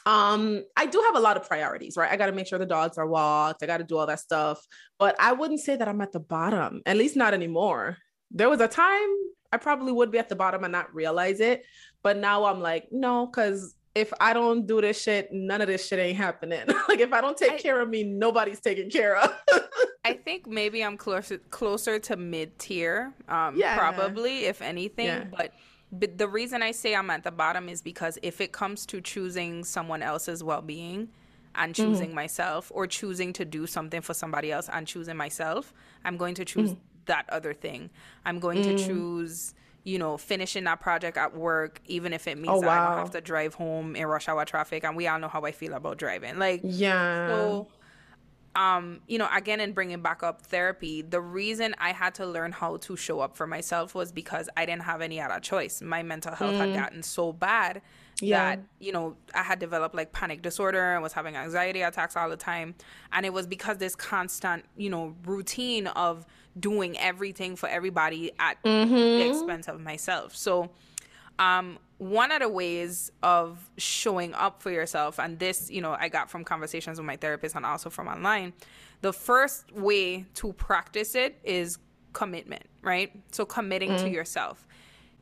[0.04, 2.66] um i do have a lot of priorities right i got to make sure the
[2.66, 4.58] dogs are walked i got to do all that stuff
[4.98, 7.96] but i wouldn't say that i'm at the bottom at least not anymore
[8.30, 9.08] there was a time
[9.52, 11.64] I probably would be at the bottom and not realize it.
[12.02, 15.86] But now I'm like, no, because if I don't do this shit, none of this
[15.86, 16.66] shit ain't happening.
[16.88, 19.32] like if I don't take I, care of me, nobody's taking care of.
[20.04, 23.12] I think maybe I'm closer closer to mid tier.
[23.28, 23.76] Um, yeah.
[23.76, 25.06] probably if anything.
[25.06, 25.24] Yeah.
[25.24, 25.52] But
[25.90, 29.00] but the reason I say I'm at the bottom is because if it comes to
[29.00, 31.08] choosing someone else's well being
[31.54, 31.90] and mm-hmm.
[31.90, 35.72] choosing mm myself, or choosing to do something for somebody else and choosing myself,
[36.04, 37.90] I'm going to choose mm that other thing.
[38.24, 38.76] I'm going mm.
[38.76, 42.68] to choose, you know, finishing that project at work, even if it means oh, wow.
[42.68, 44.84] I don't have to drive home in rush hour traffic.
[44.84, 46.38] And we all know how I feel about driving.
[46.38, 47.28] Like, yeah.
[47.28, 47.68] So,
[48.56, 52.52] um, you know, again, and bringing back up therapy, the reason I had to learn
[52.52, 55.82] how to show up for myself was because I didn't have any other choice.
[55.82, 56.58] My mental health mm.
[56.58, 57.82] had gotten so bad
[58.20, 58.56] yeah.
[58.56, 62.30] that you know I had developed like panic disorder and was having anxiety attacks all
[62.30, 62.74] the time,
[63.12, 66.26] and it was because this constant you know routine of
[66.58, 68.94] doing everything for everybody at mm-hmm.
[68.94, 70.34] the expense of myself.
[70.34, 70.70] So,
[71.38, 76.08] um, one of the ways of showing up for yourself, and this, you know, I
[76.08, 78.52] got from conversations with my therapist and also from online,
[79.00, 81.78] the first way to practice it is
[82.12, 83.12] commitment, right?
[83.32, 84.04] So, committing mm-hmm.
[84.04, 84.14] to mm.
[84.14, 84.66] yourself.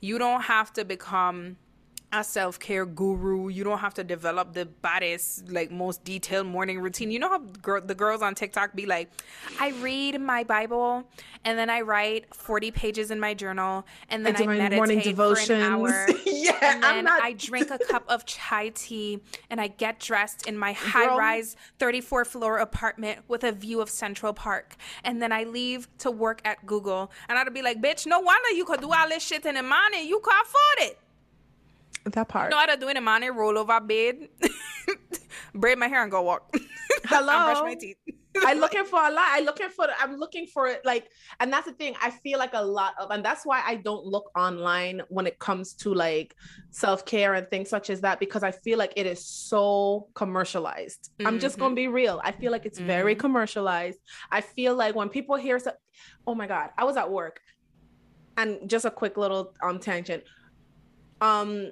[0.01, 1.57] You don't have to become
[2.15, 3.49] a self-care guru.
[3.49, 7.11] You don't have to develop the baddest like most detailed morning routine.
[7.11, 9.11] You know how gr- the girls on tiktok be like
[9.61, 11.05] i read my bible
[11.45, 15.01] and then i write 40 pages in my journal and then i, I meditate morning
[15.01, 15.47] devotions.
[15.47, 17.23] for an hour yeah and then not...
[17.23, 22.25] i drink a cup of chai tea and i get dressed in my high-rise 34
[22.25, 26.65] floor apartment with a view of central park and then i leave to work at
[26.67, 29.55] google and i'd be like bitch no wonder you could do all this shit in
[29.55, 30.07] the morning.
[30.07, 30.99] You could afford it
[32.13, 32.47] that part.
[32.47, 33.35] You know how to do in the morning?
[33.35, 34.29] Roll over bed,
[35.55, 36.55] braid my hair, and go walk.
[37.05, 37.45] Hello.
[37.45, 37.97] brush my teeth.
[38.45, 39.27] I'm looking for a lot.
[39.29, 39.87] I'm looking for.
[39.99, 40.85] I'm looking for it.
[40.85, 41.09] Like,
[41.41, 41.95] and that's the thing.
[42.03, 45.39] I feel like a lot of, and that's why I don't look online when it
[45.39, 46.35] comes to like
[46.71, 51.11] self care and things such as that because I feel like it is so commercialized.
[51.19, 51.27] Mm-hmm.
[51.29, 51.75] I'm just gonna mm-hmm.
[51.77, 52.21] be real.
[52.25, 52.89] I feel like it's mm-hmm.
[52.89, 53.99] very commercialized.
[54.31, 55.73] I feel like when people hear, so,
[56.27, 57.41] oh my god, I was at work,
[58.37, 60.25] and just a quick little um tangent.
[61.21, 61.71] Um,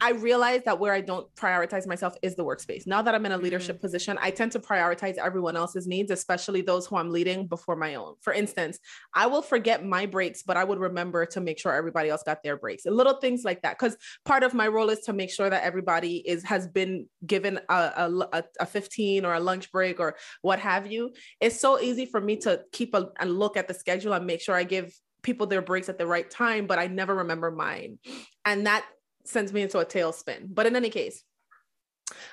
[0.00, 2.86] I realize that where I don't prioritize myself is the workspace.
[2.86, 3.86] Now that I'm in a leadership mm-hmm.
[3.86, 7.94] position, I tend to prioritize everyone else's needs, especially those who I'm leading before my
[7.96, 8.14] own.
[8.20, 8.78] For instance,
[9.14, 12.42] I will forget my breaks, but I would remember to make sure everybody else got
[12.42, 13.78] their breaks and little things like that.
[13.78, 17.58] Because part of my role is to make sure that everybody is has been given
[17.68, 21.12] a, a, a 15 or a lunch break or what have you.
[21.40, 24.40] It's so easy for me to keep a, and look at the schedule and make
[24.40, 27.98] sure I give people their breaks at the right time, but I never remember mine.
[28.44, 28.84] And that
[29.28, 30.48] sends me into a tailspin.
[30.48, 31.22] But in any case,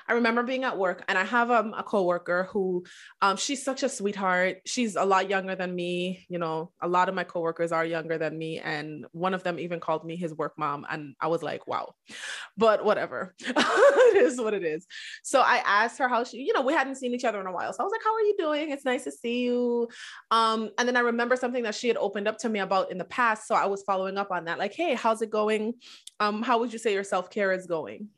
[0.08, 2.84] I remember being at work and I have um, a coworker who
[3.22, 4.58] um, she's such a sweetheart.
[4.64, 6.26] She's a lot younger than me.
[6.28, 8.58] You know, a lot of my coworkers are younger than me.
[8.58, 10.86] And one of them even called me his work mom.
[10.88, 11.94] And I was like, wow,
[12.56, 13.34] but whatever.
[13.40, 14.86] it is what it is.
[15.22, 17.52] So I asked her how she, you know, we hadn't seen each other in a
[17.52, 17.72] while.
[17.72, 18.70] So I was like, how are you doing?
[18.70, 19.88] It's nice to see you.
[20.30, 22.98] Um, and then I remember something that she had opened up to me about in
[22.98, 23.46] the past.
[23.46, 24.58] So I was following up on that.
[24.58, 25.74] Like, hey, how's it going?
[26.20, 28.08] Um, how would you say your self-care is going?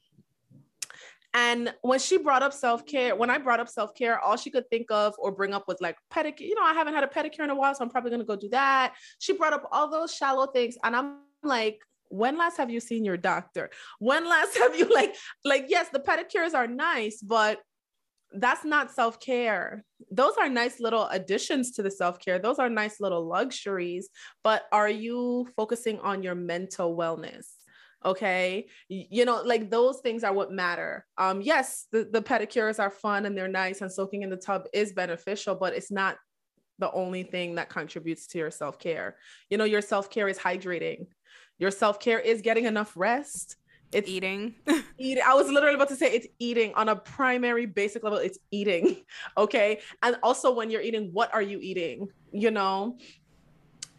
[1.35, 4.51] And when she brought up self care, when I brought up self care, all she
[4.51, 6.41] could think of or bring up was like pedicure.
[6.41, 8.27] You know, I haven't had a pedicure in a while, so I'm probably going to
[8.27, 8.95] go do that.
[9.19, 10.77] She brought up all those shallow things.
[10.83, 13.71] And I'm like, when last have you seen your doctor?
[13.99, 17.61] When last have you like, like, yes, the pedicures are nice, but
[18.33, 19.85] that's not self care.
[20.11, 22.39] Those are nice little additions to the self care.
[22.39, 24.09] Those are nice little luxuries.
[24.43, 27.47] But are you focusing on your mental wellness?
[28.05, 28.67] Okay?
[28.89, 31.07] You know like those things are what matter.
[31.17, 34.65] Um yes the, the pedicures are fun and they're nice and soaking in the tub
[34.73, 36.17] is beneficial but it's not
[36.79, 39.17] the only thing that contributes to your self-care.
[39.51, 41.07] You know your self-care is hydrating.
[41.59, 43.57] Your self-care is getting enough rest.
[43.91, 44.55] It's eating.
[44.99, 48.39] eating i was literally about to say it's eating on a primary basic level it's
[48.51, 48.97] eating
[49.37, 49.81] okay?
[50.03, 52.99] And also when you're eating what are you eating you know?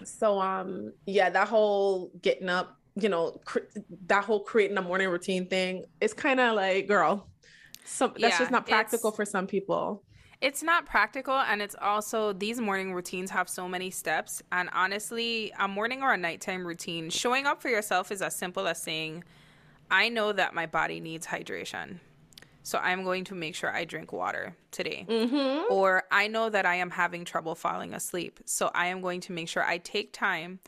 [0.04, 3.60] So um yeah that whole getting up you know, cr-
[4.08, 7.28] that whole creating a morning routine thing it's kind of like, girl,
[7.86, 10.04] so that's yeah, just not practical for some people.
[10.42, 14.42] It's not practical, and it's also these morning routines have so many steps.
[14.54, 18.66] And honestly, a morning or a nighttime routine, showing up for yourself is as simple
[18.68, 19.26] as saying,
[19.92, 22.00] I know that my body needs hydration.
[22.64, 25.06] So I'm going to make sure I drink water today.
[25.10, 25.74] Mm-hmm.
[25.74, 28.40] Or I know that I am having trouble falling asleep.
[28.46, 30.60] So I am going to make sure I take time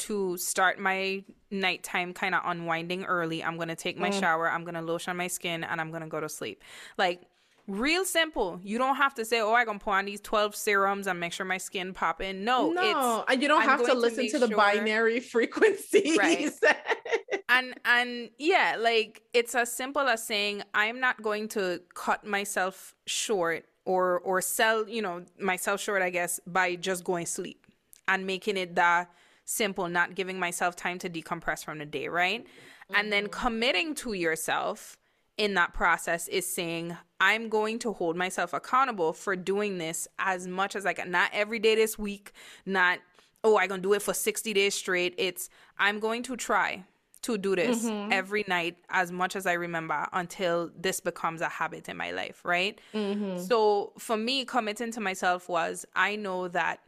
[0.00, 3.42] to start my nighttime kind of unwinding early.
[3.42, 4.20] I'm going to take my mm.
[4.20, 6.62] shower, I'm going to lotion my skin, and I'm going to go to sleep.
[6.98, 7.22] Like,
[7.70, 8.60] real simple.
[8.62, 11.32] You don't have to say, "Oh, I'm gonna put on these 12 serums and make
[11.32, 14.30] sure my skin pop in." No, no, and you don't I'm have to listen to,
[14.32, 14.56] to the sure...
[14.56, 16.18] binary frequencies.
[16.18, 16.50] Right.
[17.48, 22.94] and and yeah, like it's as simple as saying, "I'm not going to cut myself
[23.06, 27.66] short or or sell, you know, myself short, I guess, by just going sleep
[28.08, 29.10] and making it that
[29.50, 32.44] simple, not giving myself time to decompress from the day, right?
[32.44, 32.94] Mm-hmm.
[32.94, 33.40] And then mm-hmm.
[33.40, 34.96] committing to yourself
[35.36, 40.46] in that process is saying, I'm going to hold myself accountable for doing this as
[40.46, 41.10] much as I can.
[41.10, 42.32] Not every day this week,
[42.64, 42.98] not,
[43.42, 45.14] oh, I'm going to do it for 60 days straight.
[45.18, 46.84] It's, I'm going to try
[47.22, 48.12] to do this mm-hmm.
[48.12, 52.40] every night as much as I remember until this becomes a habit in my life,
[52.44, 52.80] right?
[52.94, 53.38] Mm-hmm.
[53.38, 56.80] So for me, committing to myself was I know that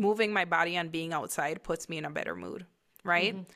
[0.00, 2.66] moving my body and being outside puts me in a better mood,
[3.04, 3.34] right?
[3.34, 3.50] Mm-hmm.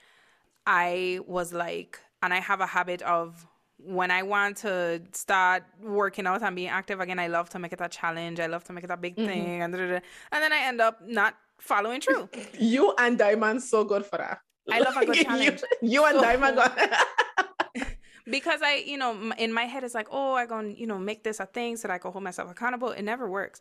[0.66, 3.46] I was like, and I have a habit of
[3.78, 7.72] when I want to start working out and being active again, I love to make
[7.72, 8.40] it a challenge.
[8.40, 9.26] I love to make it a big mm-hmm.
[9.26, 9.62] thing.
[9.62, 12.28] And, and then I end up not following through.
[12.58, 14.40] You and Diamond so good for that.
[14.70, 15.62] I love a good challenge.
[15.80, 16.60] you, you and so, Diamond
[18.30, 20.98] because I, you know, in my head it's like, oh, I'm going to, you know,
[20.98, 22.90] make this a thing so that I can hold myself accountable.
[22.90, 23.60] It never works.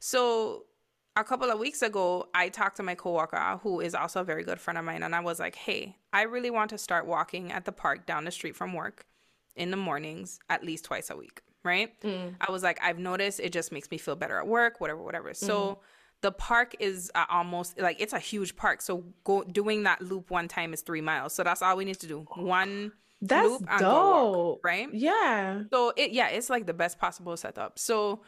[0.00, 0.64] So
[1.18, 4.44] a couple of weeks ago, I talked to my coworker, who is also a very
[4.44, 7.52] good friend of mine, and I was like, "Hey, I really want to start walking
[7.52, 9.06] at the park down the street from work
[9.56, 12.00] in the mornings at least twice a week." Right?
[12.02, 12.36] Mm.
[12.40, 15.30] I was like, "I've noticed it just makes me feel better at work, whatever, whatever."
[15.30, 15.46] Mm-hmm.
[15.46, 15.80] So
[16.20, 18.80] the park is uh, almost like it's a huge park.
[18.80, 21.32] So go doing that loop one time is three miles.
[21.32, 22.26] So that's all we need to do.
[22.36, 22.92] One.
[23.20, 24.88] That's loop dope, walk, right?
[24.94, 25.62] Yeah.
[25.72, 27.76] So it yeah, it's like the best possible setup.
[27.76, 28.20] So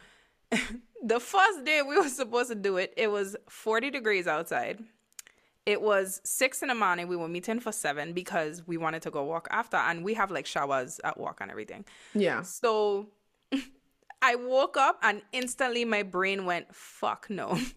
[1.03, 4.79] the first day we were supposed to do it, it was 40 degrees outside.
[5.65, 7.07] It was six in the morning.
[7.07, 10.31] We were meeting for seven because we wanted to go walk after, and we have
[10.31, 11.85] like showers at work and everything.
[12.15, 12.41] Yeah.
[12.41, 13.09] So
[14.21, 17.57] I woke up and instantly my brain went, fuck no.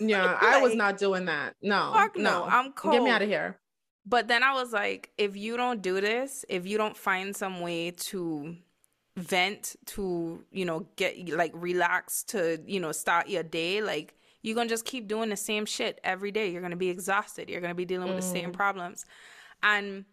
[0.00, 1.56] Yeah, I was not doing that.
[1.60, 1.92] No.
[1.94, 3.58] fuck no, I'm Get me out of here.
[4.06, 7.60] But then I was like, if you don't do this, if you don't find some
[7.60, 8.56] way to
[9.20, 14.54] vent, to, you know, get like relax, to, you know, start your day, like you're
[14.54, 16.50] gonna just keep doing the same shit every day.
[16.50, 17.48] You're gonna be exhausted.
[17.48, 18.54] You're gonna be dealing with the same mm.
[18.54, 19.04] problems.
[19.62, 20.04] And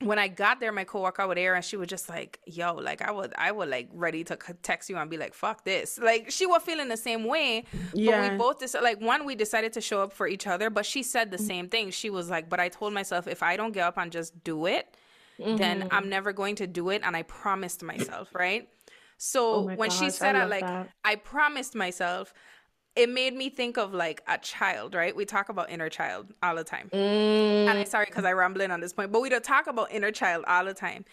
[0.00, 3.00] when I got there, my coworker was there and she was just like, yo, like
[3.00, 5.98] I would, I would like ready to text you and be like, fuck this.
[5.98, 7.64] Like she was feeling the same way.
[7.92, 8.32] But Yeah.
[8.32, 11.02] we both decided, like one, we decided to show up for each other, but she
[11.02, 11.46] said the mm.
[11.46, 11.90] same thing.
[11.90, 14.66] She was like, but I told myself if I don't get up and just do
[14.66, 14.96] it,
[15.38, 15.88] then Mm-hmm.
[15.90, 17.02] I'm never going to do it.
[17.04, 18.68] And I promised myself, right?
[19.16, 20.90] So Oh when she said I I like, that.
[21.04, 22.32] I promised myself,
[22.96, 25.14] it made me think of like a child, right?
[25.16, 26.90] We talk about inner child all the time.
[26.92, 29.90] Mm, And I'm sorry because I rambling on this point, but we don't talk about
[29.90, 31.04] inner child all the time.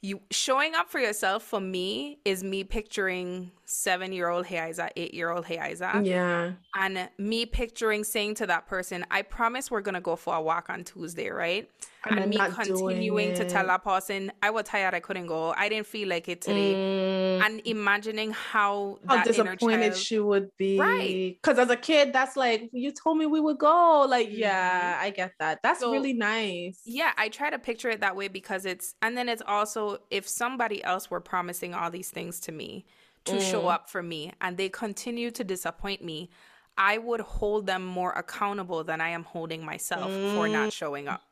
[0.00, 5.12] You showing up for yourself for me is me picturing seven year old Isa, eight
[5.12, 6.52] year old Isa, yeah.
[6.76, 10.70] and me picturing saying to that person, I promise we're gonna go for a walk
[10.70, 11.68] on Tuesday, right?
[12.10, 15.68] And And, me continuing to tell that person, I was tired, I couldn't go, I
[15.68, 16.74] didn't feel like it today.
[16.74, 20.78] Mm, And imagining how how disappointed child she would be.
[20.78, 21.36] Right.
[21.40, 24.06] Because as a kid, that's like, you told me we would go.
[24.08, 25.60] Like, yeah, I get that.
[25.62, 26.80] That's So- really nice.
[26.84, 30.26] Yeah, I try to picture it that way because it's, and then it's also if
[30.28, 32.84] somebody else were promising all these things to me
[33.24, 33.74] to show Mm.
[33.74, 36.30] up for me and they continue to disappoint me,
[36.80, 40.52] I would hold them more accountable than I am holding myself for Mm.
[40.52, 41.22] not showing up.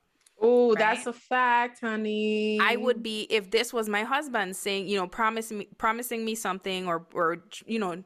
[0.40, 2.59] Oh, that's a fact, honey.
[2.61, 6.35] I would be if this was my husband saying, you know, promising me promising me
[6.35, 8.03] something or or you know,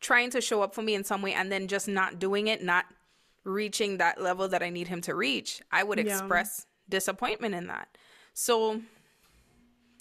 [0.00, 2.62] trying to show up for me in some way and then just not doing it,
[2.62, 2.84] not
[3.44, 5.60] reaching that level that I need him to reach.
[5.72, 6.04] I would Yeah.
[6.12, 7.88] express disappointment in that.
[8.32, 8.80] So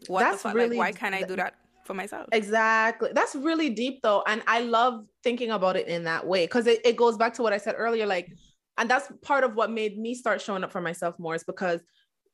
[0.08, 0.56] what That's the fuck?
[0.56, 2.28] really- like why can't I do that for myself?
[2.32, 3.10] Exactly.
[3.13, 4.23] That's really deep though.
[4.28, 7.41] And I love thinking about it in that way because it, it goes back to
[7.43, 8.06] what I said earlier.
[8.06, 8.30] Like,
[8.77, 11.81] and that's part of what made me start showing up for myself more is because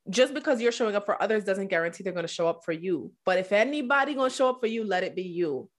[0.10, 2.71] just because you're showing up for others doesn't guarantee they're going to show up for
[2.71, 3.12] you.
[3.25, 5.69] But if anybody going to show up for you, let it be you.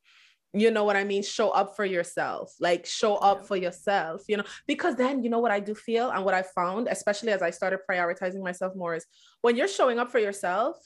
[0.55, 1.23] You know what I mean?
[1.23, 2.53] Show up for yourself.
[2.61, 3.47] Like show up Yeah.
[3.47, 6.43] for yourself, you know, because then you know what I do feel and what I
[6.43, 9.07] found, especially as I started prioritizing myself more is
[9.41, 10.77] when you're showing up for yourself,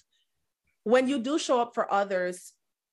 [0.85, 2.53] when you do show up for others,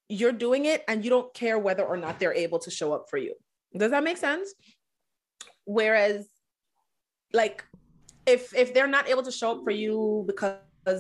[0.09, 3.05] you're doing it and you don't care whether or not they're able to show up
[3.09, 3.35] for you.
[3.77, 4.53] Does that make sense?
[5.65, 6.27] Whereas
[7.33, 7.65] like
[8.25, 10.57] if if they're not able to show up for you because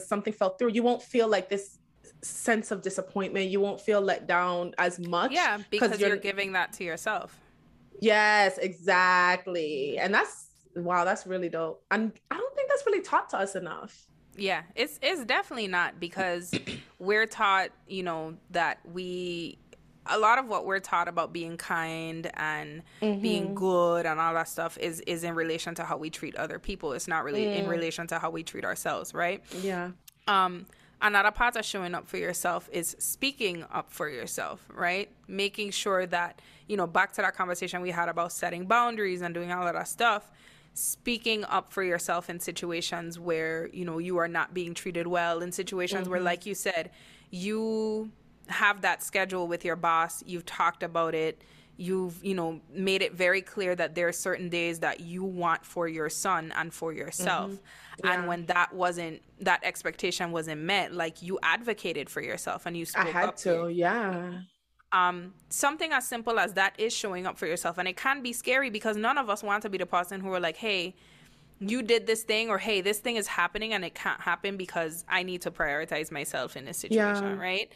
[0.07, 1.79] something fell through, you won't feel like this
[2.21, 3.49] sense of disappointment.
[3.49, 5.31] You won't feel let down as much.
[5.31, 7.39] Yeah, because you're, you're- giving that to yourself.
[8.01, 9.97] Yes, exactly.
[9.97, 11.83] And that's wow, that's really dope.
[11.91, 14.07] And I don't think that's really taught to us enough.
[14.35, 16.51] Yeah, it's it's definitely not because
[16.99, 19.59] we're taught, you know, that we
[20.05, 23.21] a lot of what we're taught about being kind and Mm-hmm.
[23.21, 26.59] being good and all that stuff is is in relation to how we treat other
[26.59, 26.93] people.
[26.93, 29.41] It's not really in relation to how we treat ourselves, right?
[29.61, 29.91] Yeah.
[30.27, 30.65] um
[31.01, 36.05] another part of showing up for yourself is speaking up for yourself right making sure
[36.05, 39.67] that you know back to that conversation we had about setting boundaries and doing all
[39.67, 40.31] of that stuff
[40.73, 45.41] speaking up for yourself in situations where you know you are not being treated well
[45.41, 46.89] in situations where like you said
[47.31, 48.09] you
[48.47, 51.41] have that schedule with your boss you've talked about it
[51.77, 55.65] you've you know made it very clear that there are certain days that you want
[55.65, 57.51] for your son and for yourself
[58.03, 58.27] and Yeah.
[58.27, 63.07] when that wasn't that expectation wasn't met like you advocated for yourself and you spoke
[63.07, 63.69] I had up to.
[63.69, 64.41] Yeah.
[64.91, 68.33] um something as simple as that is showing up for yourself and it can be
[68.33, 70.95] scary because none of us want to be the person who are like hey
[71.59, 75.05] you did this thing or hey this thing is happening and it can't happen because
[75.07, 77.39] i need to prioritize myself in this situation Yeah.
[77.39, 77.71] right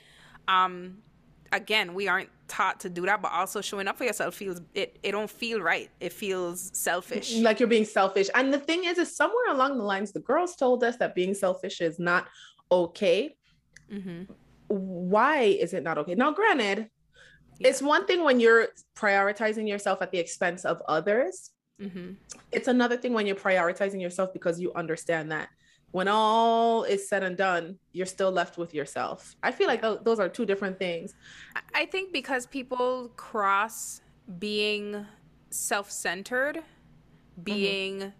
[0.48, 0.98] um
[1.52, 4.98] again we aren't taught to do that but also showing up for yourself feels it
[5.04, 8.30] it don't feel right it feels selfish like you're being selfish.
[8.36, 11.34] And the thing is, is somewhere along the lines, the girls told us that being
[11.34, 12.28] selfish is not
[12.72, 13.36] okay.
[13.92, 14.32] Mm-hmm.
[14.68, 16.16] Why is it not okay?
[16.16, 16.90] Now, granted,
[17.60, 21.52] it's one thing when you're prioritizing yourself at the expense of others.
[21.80, 22.12] hmm
[22.52, 25.50] It's another thing when you're prioritizing yourself because you understand that
[25.92, 29.36] when all is said and done, you're still left with yourself.
[29.42, 31.14] I feel like tho- those are two different things.
[31.74, 34.02] I think because people cross
[34.40, 35.06] being
[35.50, 37.44] self centered, mm-hmm.
[37.44, 38.14] being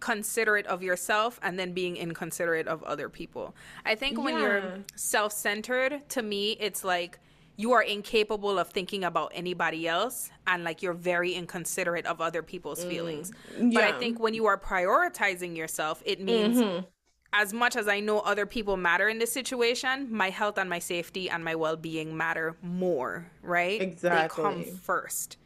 [0.00, 3.54] considerate of yourself, and then being inconsiderate of other people.
[3.84, 4.40] I think when Yeah.
[4.40, 7.18] you're self centered, to me, it's like
[7.56, 12.42] you are incapable of thinking about anybody else and like you're very inconsiderate of other
[12.42, 13.32] people's feelings.
[13.72, 16.86] But I think when you are prioritizing yourself, it means Mhm.
[17.32, 20.78] as much as I know other people matter in this situation, my health and my
[20.78, 23.80] safety and my well being matter more, right?
[23.80, 24.42] Exactly.
[24.44, 25.36] They come first.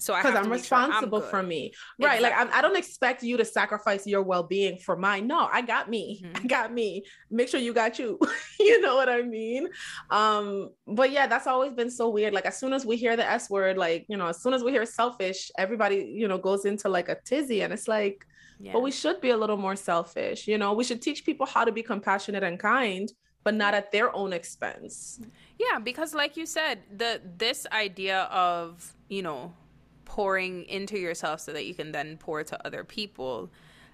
[0.00, 2.22] So I because I'm make sure I'm responsible for me, right?
[2.22, 5.26] Like I'm, I don't expect you to sacrifice your well-being for mine.
[5.26, 6.22] No, I got me.
[6.24, 6.40] Mhm.
[6.44, 7.04] I got me.
[7.30, 8.18] Make sure you got you.
[8.58, 9.68] you know what I mean?
[10.10, 12.32] Um, but yeah, that's always been so weird.
[12.32, 14.64] Like as soon as we hear the S word, like you know, as soon as
[14.64, 18.26] we hear selfish, everybody you know goes into like a tizzy, and it's like,
[18.58, 18.72] Yeah.
[18.74, 20.48] but we should be a little more selfish.
[20.48, 23.06] You know, we should teach people how to be compassionate and kind,
[23.44, 25.20] but not at their own expense.
[25.58, 29.52] Yeah, because like you said, the this idea of, you know,
[30.14, 33.48] pouring into yourself so that you can then pour to other people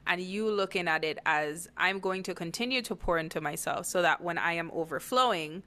[0.06, 4.00] and you looking at it as I'm going to continue to pour into myself so
[4.00, 5.62] that when I am overflowing,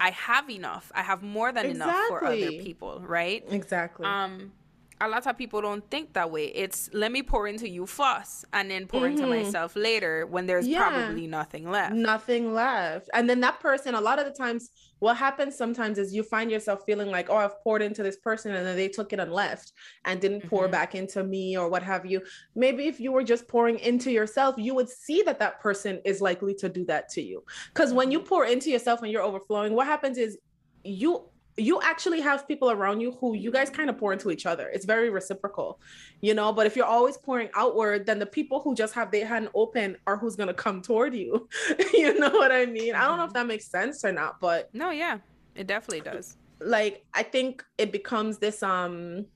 [0.00, 0.90] I have enough.
[0.96, 3.44] I have more than enough for other people, right?
[3.48, 4.06] Exactly.
[4.06, 4.52] Um
[5.00, 6.46] a lot of people don't think that way.
[6.62, 9.28] It's let me pour into you first and then pour into Mhm.
[9.36, 10.82] myself later when there's Yeah.
[10.82, 11.94] probably nothing left.
[12.12, 14.70] nothing left and then that person a lot of the times
[15.04, 18.54] what happens sometimes is you find yourself feeling like oh i've poured into this person
[18.54, 19.72] and then they took it and left
[20.06, 20.70] and didn't pour Mhm.
[20.78, 22.18] back into me or what have you.
[22.64, 26.16] Maybe if you were just pouring into yourself you would see that that person is
[26.28, 27.44] likely to do that to you.
[27.72, 30.38] Because when you pour into yourself and you're overflowing what happens is
[30.84, 31.12] you
[31.56, 34.68] you actually have people around you who you guys kind of pour into each other.
[34.68, 35.80] It's very reciprocal,
[36.20, 36.52] you know.
[36.52, 39.96] But if you're always pouring outward, then the people who just have their hand open
[40.06, 41.48] are who's gonna come toward you.
[41.92, 42.94] you know what I mean?
[42.94, 45.18] I don't know if that makes sense or not, but No, yeah.
[45.54, 46.36] It definitely does.
[46.60, 49.26] like I think it becomes this um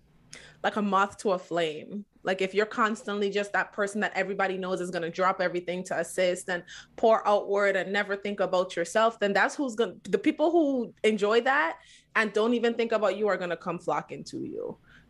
[0.64, 2.04] like a moth to a flame.
[2.24, 5.98] Like if you're constantly just that person that everybody knows is gonna drop everything to
[6.00, 6.64] assist and
[6.96, 11.40] pour outward and never think about yourself, then that's who's gonna the people who enjoy
[11.42, 11.76] that
[12.18, 14.64] and don't even think about you are gonna come flocking to you.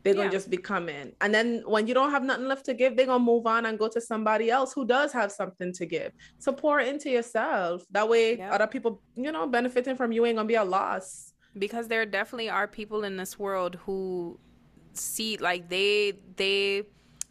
[0.04, 1.06] They're gonna just be coming.
[1.22, 3.78] And then when you don't have nothing left to give, they're gonna move on and
[3.78, 6.12] go to somebody else who does have something to give.
[6.38, 7.76] So pour into yourself.
[7.90, 8.54] That way Yeah.
[8.54, 11.32] other people, you know, benefiting from you ain't gonna be a loss.
[11.66, 14.38] because there definitely are people in this world who
[14.92, 16.84] see like they they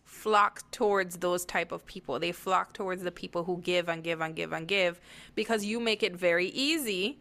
[0.03, 4.19] flock towards those type of people they flock towards the people who give and give
[4.25, 4.99] and give and give
[5.35, 7.19] because you make it very easy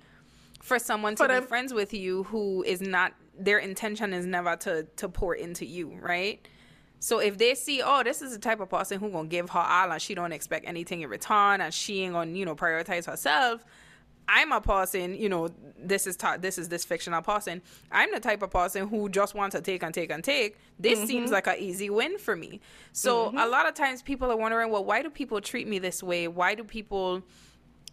[0.67, 4.27] for someone to But be I'm- friends with you who is not their intention is
[4.27, 6.47] never to to pour into you right
[6.99, 9.61] so if they see, oh, this is the type of person who gonna give her
[9.61, 13.07] all and she don't expect anything in return and she ain't gonna, you know, prioritize
[13.07, 13.65] herself.
[14.29, 15.49] I'm a person, you know,
[15.79, 17.63] this is ta- this is this fictional person.
[17.93, 20.57] I'm the type of person who just wants to take and take and take.
[20.81, 21.07] This mm-hmm.
[21.07, 22.61] seems like an easy win for me.
[22.93, 23.39] So mm-hmm.
[23.39, 26.27] a lot of times people are wondering, well, why do people treat me this way?
[26.27, 27.23] Why do people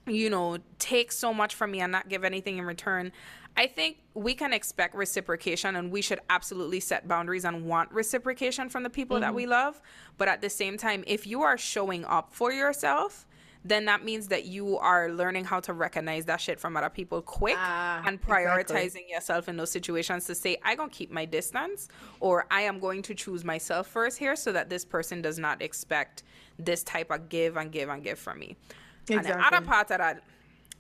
[0.06, 3.12] you know, take so much from me and not give anything in return.
[3.56, 8.68] I think we can expect reciprocation and we should absolutely set boundaries and want reciprocation
[8.70, 9.80] from the people that we love.
[10.18, 13.28] But at the same time, if you are showing up for yourself,
[13.66, 17.22] then that means that you are learning how to recognize that shit from other people
[17.22, 21.88] quick Ah, and prioritizing yourself in those situations to say, I gonna keep my distance
[22.20, 25.62] or I am going to choose myself first here so that this person does not
[25.62, 26.24] expect
[26.60, 28.58] this type of give and give and give from me.
[29.10, 30.24] And the other part of that,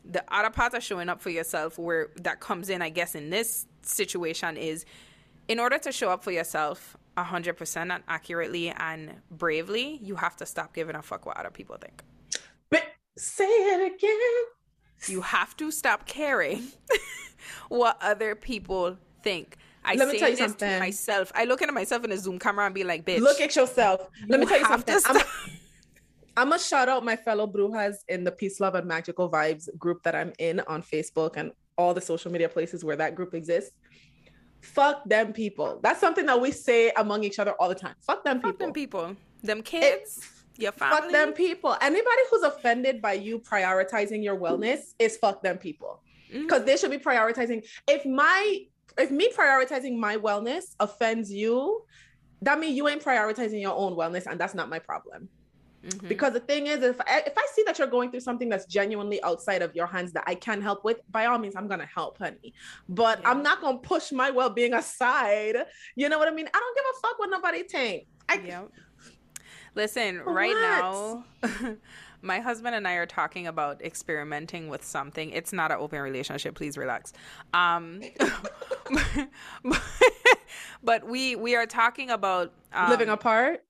[0.06, 3.30] the other part of showing up for yourself, where that comes in, I guess, in
[3.30, 4.86] this situation is,
[5.48, 10.36] in order to show up for yourself hundred percent and accurately and bravely, you have
[10.38, 12.04] to stop giving a fuck what other people think.
[12.70, 12.84] But
[13.18, 15.14] say it again.
[15.14, 16.64] You have to stop caring
[17.70, 19.58] what other people think.
[19.86, 20.70] I Let me tell you this something.
[20.70, 21.32] to myself.
[21.36, 24.08] I look into myself in a Zoom camera and be like, "Bitch, Look at yourself.
[24.28, 24.98] Let me tell you something.
[26.36, 29.70] I'm, stop." Gonna shout out my fellow Brujas in the Peace, Love, and Magical Vibes
[29.78, 33.34] group that I'm in on Facebook and all the social media places where that group
[33.34, 33.72] exists.
[34.62, 35.80] Fuck them people.
[35.84, 37.96] That's something that we say among each other all the time.
[38.02, 38.66] Fuck them Fuck people.
[38.66, 40.26] them people, them kids,
[40.58, 40.98] your family.
[40.98, 41.76] Fuck them people.
[41.82, 46.02] Anybody who's offended by you prioritizing your wellness is fuck them people.
[46.32, 46.44] Mm-hmm.
[46.44, 47.66] Because they should be prioritizing.
[47.88, 48.60] If my
[48.98, 51.84] if me prioritizing my wellness offends you,
[52.42, 55.30] that means you ain't prioritizing your own wellness, and that's not my problem.
[55.84, 56.08] Mhm.
[56.08, 58.66] Because the thing is, if I, if I see that you're going through something that's
[58.66, 61.86] genuinely outside of your hands that I can help with, by all means, I'm gonna
[61.86, 62.54] help, honey.
[62.88, 63.32] But Yeah.
[63.32, 65.58] I'm not gonna push my well-being aside.
[65.96, 66.48] You know what I mean?
[66.54, 68.08] I don't give a fuck what nobody think.
[68.30, 68.72] I Yep.
[69.76, 71.26] Listen, For right now,
[72.22, 75.32] my husband and I are talking about experimenting with something.
[75.32, 76.56] It's not an open relationship.
[76.56, 77.12] Please relax.
[77.54, 78.02] Um,
[80.84, 83.66] but we we are talking about um, living apart.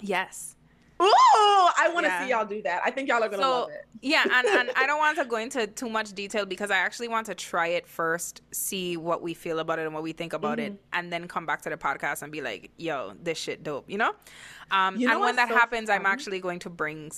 [0.00, 0.56] Yes.
[1.02, 2.24] I want to Yeah.
[2.24, 2.82] see y'all do that.
[2.84, 3.86] I think y'all are gonna So love it.
[4.02, 7.08] yeah, and, and I don't want to go into too much detail because I actually
[7.08, 10.32] want to try it first, see what we feel about it and what we think
[10.32, 10.74] about Mm-hmm.
[10.74, 13.88] it, and then come back to the podcast and be like, "Yo, this shit dope,"
[13.90, 14.12] you know.
[14.70, 17.10] Um, You know and when that so happens, I'm actually going to bring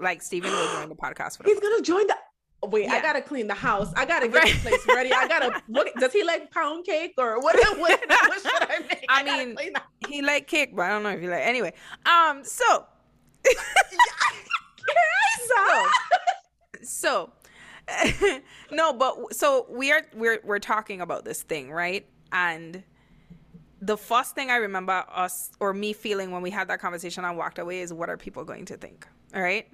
[0.00, 2.16] like Steven will join the podcast for the He's gonna join the.
[2.64, 3.92] Wait, I gotta clean the house.
[3.96, 4.52] I gotta get Right.
[4.54, 5.12] the place ready.
[5.12, 5.60] I gotta.
[5.66, 6.50] What does he like?
[6.52, 7.56] Pound cake or what?
[7.78, 9.04] What, what should I make?
[9.08, 9.56] I gotta mean,
[10.08, 11.42] he like cake, but I don't know if he like.
[11.44, 11.72] Anyway,
[12.06, 12.86] um, so
[15.46, 15.86] so
[16.82, 17.32] so
[18.70, 22.06] no but so we are we're we're talking about this thing right?
[22.32, 22.82] And
[23.80, 27.36] the first thing i remember us or me feeling when we had that conversation and
[27.36, 29.68] walked away is what are people going to think all right?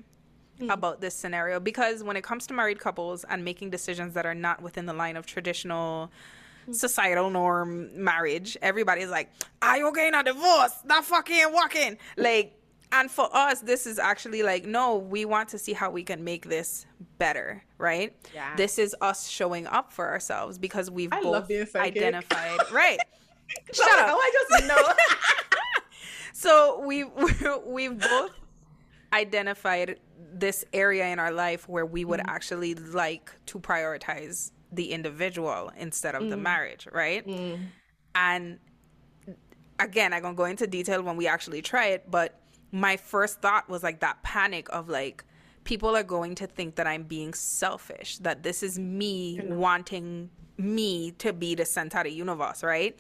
[0.69, 1.61] About this scenario.
[1.61, 4.93] Because when it comes to married couples and making decisions that are not within the
[4.93, 6.11] line of traditional
[6.69, 6.75] mm.
[6.75, 9.31] societal norm marriage everybody's like
[9.63, 10.75] are you getting a divorce?
[10.85, 11.99] That fucking working.
[12.17, 12.58] Like
[12.93, 16.25] and for us this is actually like no we want to see how we can
[16.25, 16.87] make this
[17.19, 18.57] better right Yeah.
[18.57, 21.97] this is us showing up for ourselves because we've I both love being psychic.
[22.03, 22.99] identified right
[23.73, 24.09] Shut up!
[24.11, 24.93] Oh, I just know.
[26.33, 27.05] so we
[27.67, 28.33] we've both
[29.13, 29.99] identified
[30.33, 32.29] this area in our life where we would mm-hmm.
[32.35, 36.43] actually like to prioritize the individual instead of the mm.
[36.43, 37.27] marriage, right?
[37.27, 37.59] Mm.
[38.15, 38.59] And
[39.79, 42.39] again, I'm gonna go into detail when we actually try it, but
[42.73, 45.25] my first thought was like that panic of like
[45.65, 51.13] people are going to think that I'm being selfish, that this is me wanting me
[51.13, 52.99] to be the center of the universe, right?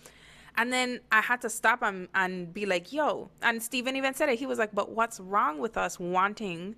[0.56, 4.28] And then I had to stop and, and be like, yo, and Steven even said
[4.28, 4.38] it.
[4.38, 6.74] He was like, but what's wrong with us wanting,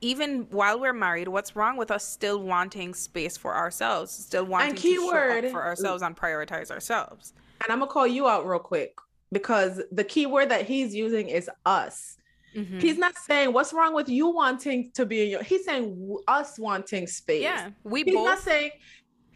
[0.00, 4.76] even while we're married, what's wrong with us still wanting space for ourselves, still wanting
[4.76, 7.32] to show up for ourselves and prioritize ourselves?
[7.62, 8.98] and I'm gonna call you out real quick
[9.32, 12.17] because the key word that he's using is us.
[12.54, 12.80] Mhm.
[12.80, 15.42] He's not saying what's wrong with you wanting to be in your.
[15.42, 17.42] He's saying us wanting space.
[17.42, 18.06] Yeah, we both.
[18.06, 18.24] He's both.
[18.24, 18.70] not saying,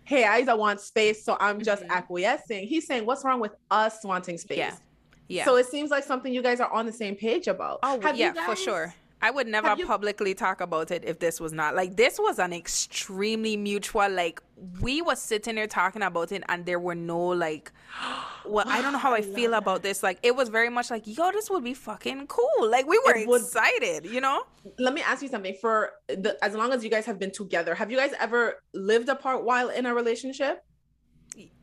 [0.05, 1.91] "Hey, I either want space, so I'm just Mhm.
[1.91, 4.77] acquiescing." He's saying, "What's wrong with us wanting space?" Yeah.
[5.29, 5.45] yeah.
[5.45, 7.81] So it seems like something you guys are on the same page about.
[7.83, 8.95] Oh Have you yeah, for sure.
[9.23, 12.39] I would never you- publicly talk about it if this was not like this was
[12.41, 14.43] an extremely mutual like
[14.81, 17.71] we were sitting there talking about it and there were no like
[18.45, 21.05] well I don't know how I, feel about this like it was very much like
[21.07, 24.43] yo this would be fucking cool like we were would- excited you know
[24.79, 25.57] Let me ask you something.
[25.61, 29.09] For the, as long as you guys have been together, have you guys ever lived
[29.09, 30.65] apart while in a relationship?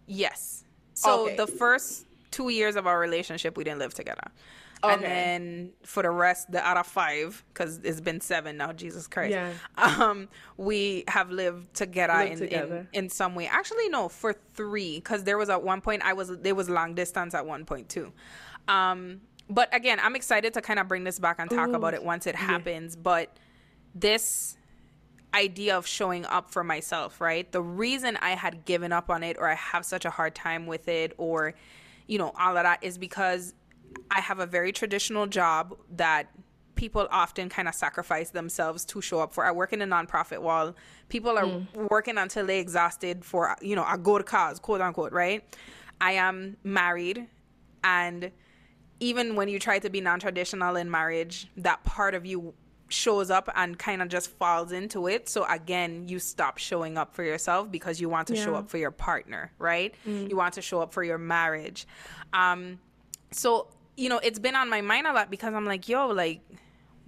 [0.07, 1.35] yes so Okay.
[1.35, 4.27] the first two years of our relationship we didn't live together
[4.83, 9.07] and then for the rest the out of five because it's been seven now jesus
[9.07, 9.51] christ Yeah.
[9.77, 12.87] um we have lived together, Lived in, together.
[12.93, 16.13] in in some way actually no for three because there was at one point i
[16.13, 18.11] was there was long distance at one point too
[18.67, 21.93] um but again i'm excited to kind of bring this back and talk Ooh, about
[21.93, 23.35] it once it happens but
[23.95, 24.55] this
[25.33, 27.51] idea of showing up for myself, right?
[27.51, 30.65] The reason I had given up on it or I have such a hard time
[30.65, 31.53] with it or,
[32.07, 33.53] you know, all of that is because
[34.11, 36.29] I have a very traditional job that
[36.75, 39.45] people often kind of sacrifice themselves to show up for.
[39.45, 40.75] I work in a nonprofit while
[41.09, 41.45] people are
[41.89, 45.43] working until they exhausted for, you know, a good cause, quote unquote, right?
[45.99, 47.27] I am married
[47.83, 48.31] and
[49.01, 52.53] even when you try to be non-traditional in marriage that part of you
[52.87, 55.27] shows up and kind of just falls into it.
[55.29, 58.77] So again you stop showing up for yourself because you want to show up for
[58.77, 59.93] your partner right?
[60.29, 61.85] You want to show up for your marriage.
[62.31, 62.79] Um
[63.31, 63.67] so
[63.99, 66.41] you know it's been on my mind a lot because i'm like yo like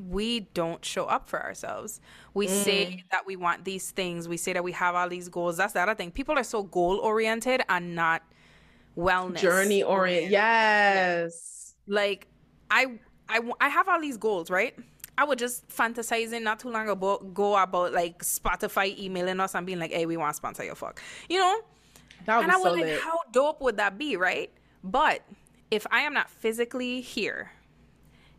[0.09, 2.01] we don't show up for ourselves.
[2.33, 2.49] We mm.
[2.49, 4.27] say that we want these things.
[4.27, 5.57] We say that we have all these goals.
[5.57, 6.11] That's the other thing.
[6.11, 8.23] People are so goal oriented and not
[8.97, 10.31] wellness Journey oriented.
[10.31, 11.75] Yes.
[11.87, 12.27] like
[12.69, 14.75] I, I I have all these goals, right?
[15.17, 19.65] I was just fantasizing not too long ago go about like Spotify emailing us and
[19.65, 21.61] being like, "Hey, we want to sponsor your fuck," you know.
[22.25, 23.01] That would and I was so like, lit.
[23.01, 24.51] "How dope would that be?" Right?
[24.83, 25.21] But
[25.71, 27.51] if I am not physically here,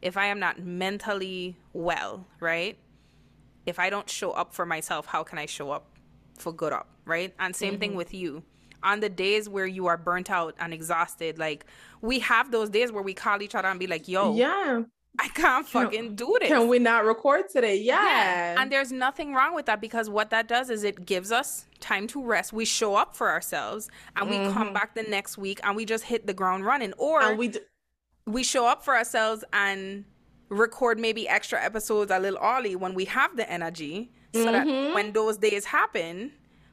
[0.03, 2.79] if I am not mentally well, right?
[3.67, 5.87] If I don't show up for myself, how can I show up
[6.39, 7.35] for good up, right?
[7.39, 7.81] And same Mm-hmm.
[7.81, 8.43] thing with you.
[8.83, 11.67] On the days where you are burnt out and exhausted, like
[12.01, 14.83] we have those days where we call each other and be like, "Yo, yeah.
[15.19, 17.77] I can't fucking do this." Can we not record today?
[17.77, 18.61] Yeah.
[18.61, 22.07] And there's nothing wrong with that because what that does is it gives us time
[22.09, 22.53] to rest.
[22.53, 26.05] We show up for ourselves and we come back the next week and we just
[26.05, 26.93] hit the ground running.
[26.99, 27.29] Or Mm-hmm.
[27.31, 27.61] and we d-
[28.27, 30.05] we show up for ourselves and
[30.49, 34.53] record maybe extra episodes a little early when we have the energy so Mm-hmm.
[34.71, 36.33] that when those days happen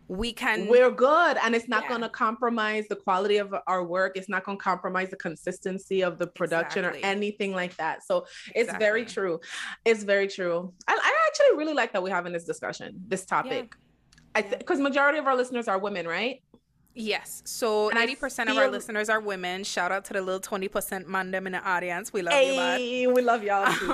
[0.10, 1.90] we can we're good and it's not Yeah.
[1.90, 4.18] going to compromise the quality of our work.
[4.18, 7.04] It's not going to compromise the consistency of the production Exactly.
[7.04, 8.04] or anything like that.
[8.04, 9.40] So it's very true.
[9.86, 10.74] It's very true.
[10.88, 13.76] I, I actually really like that we're having this discussion this topic.
[14.36, 14.58] I Yeah.
[14.58, 16.42] because majority of our listeners are women right
[16.96, 17.42] Yes.
[17.46, 19.64] So ninety percent of our listeners are women.
[19.64, 22.12] Shout out to the little twenty percent man them in the audience.
[22.12, 22.78] We love you, bud.
[22.80, 23.88] hey we love y'all too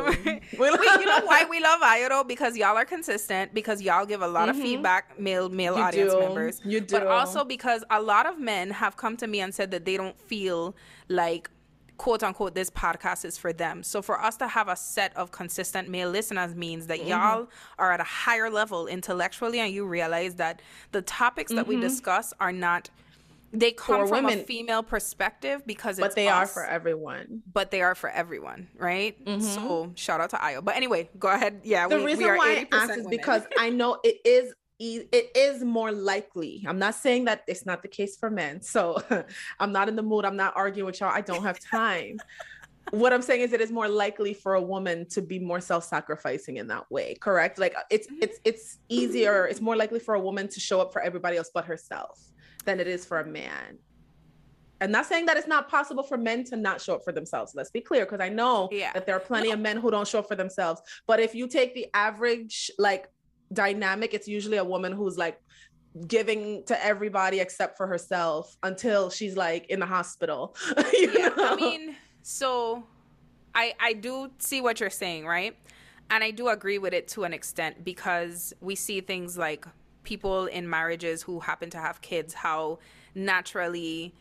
[0.58, 2.24] we, love- you know why we love though?
[2.24, 3.54] Because y'all are consistent.
[3.54, 4.62] Because y'all give a lot of Mhm.
[4.62, 6.20] feedback, male male You audience do.
[6.20, 6.62] members.
[6.64, 6.98] You do.
[7.00, 9.98] But also because a lot of men have come to me and said that they
[9.98, 10.76] don't feel
[11.08, 11.50] like
[11.98, 13.82] quote unquote this podcast is for them.
[13.84, 16.88] So for us to have a set of consistent male listeners means Mm-hmm.
[16.90, 17.48] that y'all
[17.80, 22.34] are at a higher level intellectually and you realize that the topics that we discuss
[22.40, 22.90] are not
[23.54, 24.10] they come Mm-hmm.
[24.10, 27.96] For from a female perspective because it's but they are for everyone but they are
[27.96, 29.16] for everyone, right?
[29.40, 30.62] So shout out to Ayo.
[30.64, 31.62] But anyway, go ahead.
[31.64, 31.90] Yeah, Mm-hmm.
[31.92, 34.54] the we, reason we are why 80% I asked is because I know it is
[34.80, 36.64] it is more likely.
[36.68, 38.62] I'm not saying that it's not the case for men.
[38.62, 39.02] So
[39.60, 40.26] I'm not in the mood.
[40.26, 41.12] I'm not arguing with y'all.
[41.14, 42.18] I don't have time.
[42.92, 46.58] what I'm saying is it is more likely for a woman to be more self-sacrificing
[46.58, 47.58] in that way, correct?
[47.58, 48.18] Like it's Mhm.
[48.22, 51.50] it's it's easier, it's more likely for a woman to show up for everybody else
[51.54, 52.20] but herself
[52.66, 53.80] than it is for a man.
[54.82, 57.54] I'm not saying that it's not possible for men to not show up for themselves.
[57.56, 58.92] Let's be clear, because I know Yeah.
[58.94, 60.82] that there are plenty of men who don't show up for themselves.
[61.08, 63.08] But if you take the average like
[63.52, 65.40] dynamic, it's usually a woman who's like
[66.08, 70.56] giving to everybody except for herself until she's like in the hospital.
[70.94, 72.84] you yeah, I mean, so
[73.54, 75.56] I I do see what you're saying, right?
[76.10, 79.66] And I do agree with it to an extent because we see things like
[80.04, 82.80] people in marriages who happen to have kids, how
[83.16, 84.14] naturally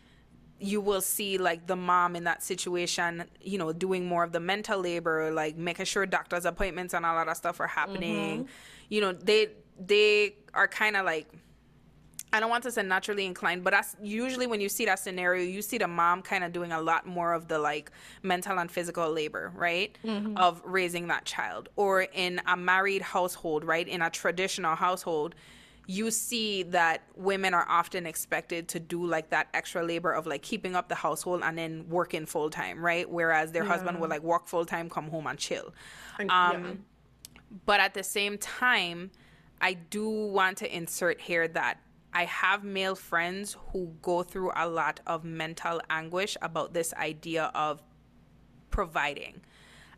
[0.58, 4.40] you will see like the mom in that situation, you know, doing more of the
[4.40, 8.44] mental labor, like making sure doctor's appointments and all of that stuff are happening.
[8.44, 8.52] Mm-hmm.
[8.88, 11.28] You know, they they are kind of like
[12.32, 15.44] I don't want to say naturally inclined, but that's usually when you see that scenario,
[15.44, 17.92] you see the mom kind of doing a lot more of the like
[18.24, 19.96] mental and physical labor, right?
[20.36, 21.68] Of raising that child.
[21.76, 23.86] Or in a married household, right?
[23.86, 25.36] In a traditional household,
[25.86, 30.42] you see that women are often expected to do like that extra labor of like
[30.42, 33.08] keeping up the household and then working full time, right?
[33.08, 35.72] Whereas their husband will like work full time, come home and chill.
[36.18, 36.72] And- Um, yeah.
[37.66, 39.10] But at the same time,
[39.60, 41.78] I do want to insert here that
[42.12, 47.50] I have male friends who go through a lot of mental anguish about this idea
[47.54, 47.82] of
[48.70, 49.40] providing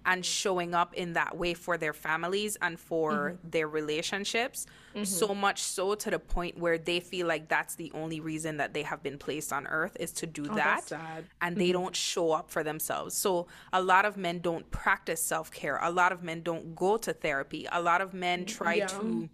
[0.07, 3.51] and showing up in that way for their families and for mm-hmm.
[3.51, 4.67] their relationships.
[4.95, 5.05] Mm-hmm.
[5.05, 8.73] So much so to the point where they feel like that's the only reason that
[8.73, 10.93] they have been placed on earth is to do Oh, that
[11.43, 11.73] and they mm-hmm.
[11.73, 13.17] don't show up for themselves.
[13.17, 15.79] So a lot of men don't practice self-care.
[15.83, 17.67] A lot of men don't go to therapy.
[17.73, 18.87] A lot of men mm, try Yeah.
[18.87, 19.29] to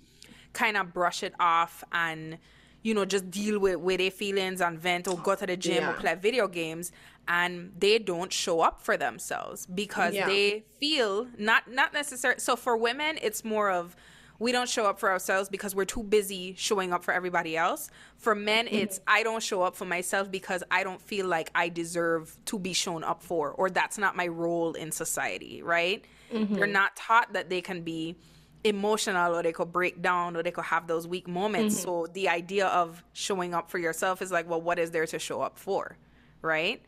[0.55, 2.39] kind of brush it off and
[2.83, 5.89] you know just deal with with their feelings and vent or go to the gym
[5.89, 6.93] or play video games
[7.29, 10.27] and they don't show up for themselves because Yeah.
[10.27, 13.95] they feel not not necessarily so for women it's more of
[14.39, 17.91] we don't show up for ourselves because we're too busy showing up for everybody else.
[18.17, 18.75] For men, Mm-hmm.
[18.75, 22.59] it's I don't show up for myself because I don't feel like I deserve to
[22.59, 26.05] be shown up for, or that's not my role in society, right?
[26.35, 26.55] Mm-hmm.
[26.57, 28.17] They're not taught that they can be
[28.65, 31.77] emotional or they could break down or they could have those weak moments.
[31.77, 31.85] Mm-hmm.
[31.85, 35.19] So the idea of showing up for yourself is like, well, what is there to
[35.21, 35.97] show up for?
[36.41, 36.83] Right?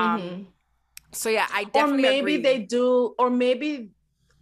[0.00, 0.48] Um
[1.12, 1.78] so yeah, I Mm-hmm.
[1.78, 2.42] or maybe agree.
[2.42, 3.90] they do or maybe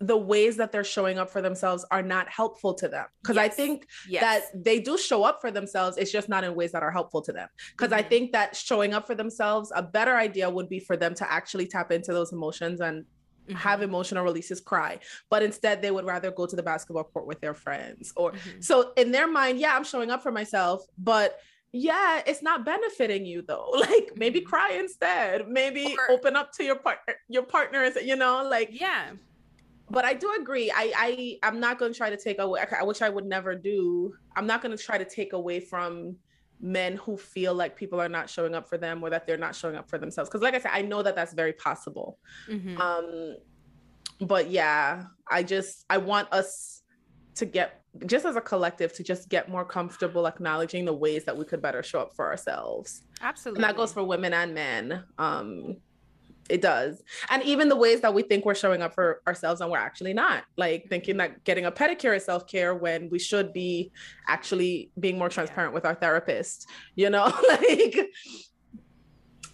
[0.00, 3.48] the ways that they're showing up for themselves are not helpful to them because i
[3.48, 4.22] think Yes.
[4.22, 7.22] that they do show up for themselves it's just not in ways that are helpful
[7.22, 8.08] to them because i Mhm.
[8.08, 11.66] think that showing up for themselves a better idea would be for them to actually
[11.68, 13.06] tap into those emotions and
[13.48, 13.54] Mhm.
[13.54, 14.98] have emotional releases cry
[15.30, 18.64] but instead they would rather go to the basketball court with their friends or Mhm.
[18.64, 21.38] so in their mind yeah i'm showing up for myself but
[21.76, 24.44] yeah it's not benefiting you though like maybe Mhm.
[24.46, 28.68] cry instead maybe Or- open up to your partner your partner and you know like
[28.70, 29.10] yeah.
[29.90, 32.84] but i do agree i i i'm not going to try to take away I-
[32.84, 36.16] which i would never do i'm not going to try to take away from
[36.60, 39.56] men who feel like people are not showing up for them or that they're not
[39.56, 42.18] showing up for themselves because like i said i know that that's very possible
[42.48, 42.78] Mhm.
[42.78, 43.36] um
[44.20, 46.82] but yeah i just i want us
[47.34, 51.36] to get just as a collective to just get more comfortable acknowledging the ways that
[51.36, 53.02] we could better show up for ourselves.
[53.20, 53.58] Absolutely.
[53.62, 55.04] and that goes for women and men.
[55.18, 55.76] Um
[56.50, 57.02] it does.
[57.30, 60.12] And even the ways that we think we're showing up for ourselves and we're actually
[60.12, 60.44] not.
[60.58, 63.92] Like thinking that getting a pedicure is self-care when we should be
[64.28, 66.66] actually being more transparent with our therapist
[66.96, 67.32] you know?
[67.48, 68.10] Like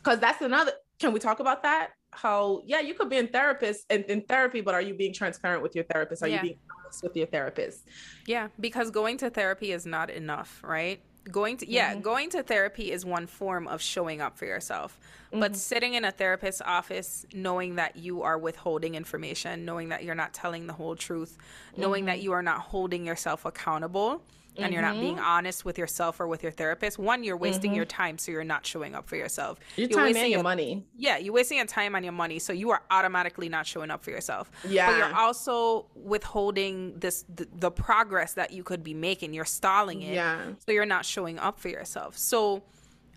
[0.02, 3.86] because that's another can we talk about that how yeah you could be in therapist
[3.90, 6.22] and in therapy but are you being transparent with your therapist?
[6.22, 6.36] Are Yeah.
[6.36, 7.86] you being honest with your therapist?
[8.26, 11.00] Yeah, because going to therapy is not enough, right?
[11.30, 12.00] going to yeah mm-hmm.
[12.00, 14.98] going to therapy is one form of showing up for yourself
[15.30, 15.54] but mm-hmm.
[15.54, 20.32] sitting in a therapist's office knowing that you are withholding information knowing that you're not
[20.32, 21.36] telling the whole truth
[21.76, 22.24] knowing that mm-hmm.
[22.24, 24.22] you are not holding yourself accountable
[24.56, 25.24] and you're not being mm-hmm.
[25.24, 28.02] honest with yourself or with your therapist one you're wasting your mm-hmm.
[28.02, 30.84] time so you're not showing up for yourself Your You're time wasting and your money.
[30.96, 34.02] yeah, you're wasting your time and your money, so you are automatically not showing up
[34.02, 34.50] for yourself.
[34.68, 39.32] Yeah, but you're also withholding this the, the progress that you could be making.
[39.34, 40.52] You're stalling it, Yeah.
[40.66, 42.16] So you're not showing up for yourself.
[42.18, 42.62] So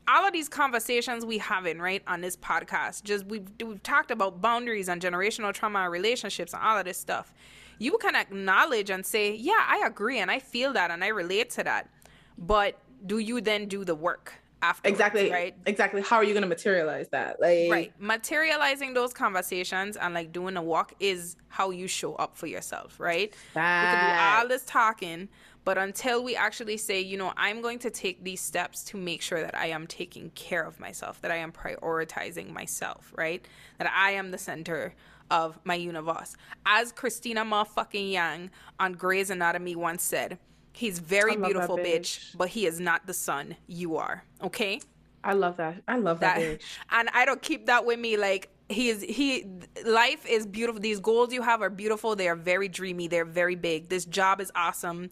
[0.07, 4.41] all of these conversations we having right on this podcast, just we've we've talked about
[4.41, 7.33] boundaries and generational trauma and relationships and all of this stuff.
[7.79, 11.49] You can acknowledge and say, yeah, I agree and I feel that and I relate
[11.51, 11.89] to that.
[12.37, 14.87] But do you then do the work after?
[14.87, 15.29] Exactly.
[15.29, 15.55] Right.
[15.65, 16.01] Exactly.
[16.01, 17.39] How are you going to materialize that?
[17.41, 17.93] Like, Right.
[17.99, 22.99] Materializing those conversations and like doing a walk is how you show up for yourself,
[22.99, 23.33] right?
[23.55, 25.29] We can do all this talking,
[25.65, 29.21] but until we actually say, you know, I'm going to take these steps to make
[29.21, 33.45] sure that I am taking care of myself, that I am prioritizing myself, right?
[33.77, 34.95] That I am the center
[35.33, 36.35] of my universe.
[36.65, 40.37] As Cristina motherfucking Yang on Grey's Anatomy once said,
[40.73, 42.37] he's very I love that beautiful, bitch, bitch.
[42.37, 44.23] but he is not the sun you are.
[44.43, 44.79] Okay?
[45.23, 45.81] I love that.
[45.87, 46.39] I love that.
[46.39, 46.63] that bitch.
[46.91, 49.45] and I don't keep that with me like he is he
[49.85, 53.55] life is beautiful these goals you have are beautiful they are very dreamy they're very
[53.55, 55.09] big this job is awesome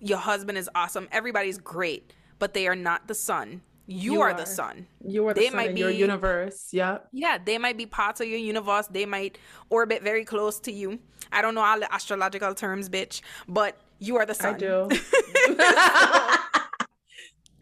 [0.00, 4.30] your husband is awesome everybody's great but they are not the sun you, You are,
[4.30, 4.34] are.
[4.34, 6.68] the sun You are the They sun might in your universe.
[6.72, 7.08] Yep.
[7.12, 9.38] yeah they might be parts of your universe they might
[9.70, 10.98] orbit very close to you
[11.32, 14.88] i don't know all the astrological terms bitch but you are the sun I do.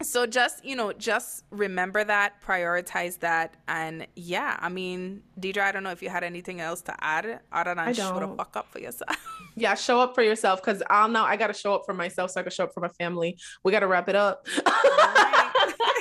[0.03, 5.71] so just you know just remember that prioritize that and yeah i mean deidre i
[5.71, 8.55] don't know if you had anything else to add other than I show the fuck
[8.55, 9.17] up for yourself
[9.55, 12.29] yeah, show up for yourself because I'll know I got to show up for myself
[12.29, 13.39] so I can show up for my family.
[13.63, 14.45] We got to wrap it up.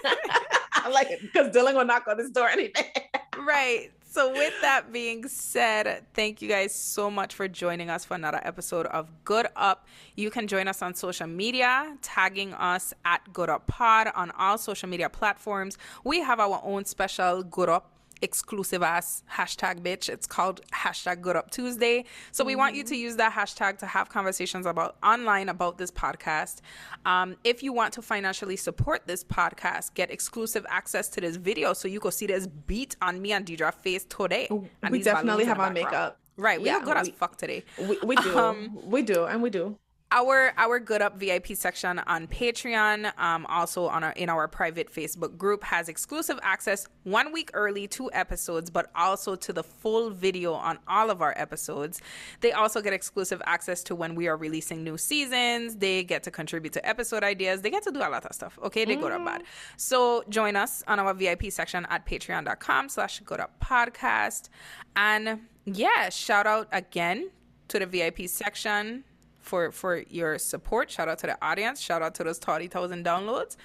[0.07, 2.93] I like because Dylan will knock on this door any day.
[3.39, 3.91] right.
[4.09, 8.41] So with that being said thank you guys so much for joining us for another
[8.43, 9.87] episode of good up.
[10.15, 14.59] You can join us on social media tagging us at good up pod on all
[14.59, 15.77] social media platforms.
[16.05, 17.91] We have our own special good up
[18.23, 22.97] exclusive ass hashtag bitch it's called hashtag good up tuesday so we want you to
[22.97, 26.61] use that hashtag to have conversations about online about this podcast
[27.05, 31.73] um, if you want to financially support this podcast get exclusive access to this video
[31.73, 35.45] so you can see this beat on me and Deidre face today and we definitely
[35.45, 35.75] have background.
[35.75, 36.19] makeup.
[36.37, 38.39] right we Yeah, look good as fuck today We, we do.
[38.39, 39.25] Um, we do.
[39.25, 39.79] And we do.
[40.13, 44.93] Our our good up vip section on patreon um, also on our in our private
[44.93, 50.11] facebook group has exclusive access one week early to episodes but also to the full
[50.11, 52.01] video on all of our episodes.
[52.41, 55.77] They also get exclusive access to when we are releasing new seasons.
[55.77, 57.63] They get to contribute to episode ideas.
[57.63, 58.85] They get to do a lot of stuff okay?
[58.85, 59.45] They go to bad.
[59.77, 64.49] So join us on our vip section at patreon.com slash good up podcast.
[64.95, 67.31] And yeah shout out again
[67.69, 69.05] to the vip section
[69.47, 70.91] for for your support.
[70.91, 71.81] Shout out to the audience.
[71.81, 73.57] Shout out to those thirty thousand downloads.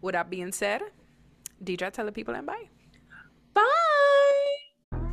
[0.00, 0.82] With that being said,
[1.62, 2.68] Deidre, tell the people and bye.
[3.54, 3.62] Bye.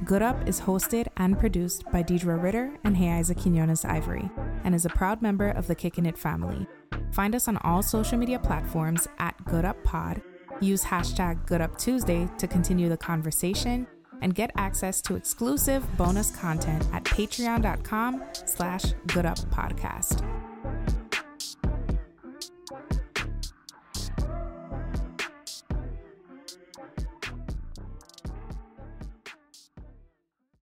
[0.05, 4.29] Good Up is hosted and produced by Deidre Ritter and Isa Quinones Ivory
[4.63, 6.65] and is a proud member of the Kickin' It family.
[7.11, 10.21] Find us on all social media platforms at Good Up Pod.
[10.61, 13.85] Use hashtag Good Up Tuesday to continue the conversation
[14.21, 20.23] and get access to exclusive bonus content at patreon.com slash good up podcast.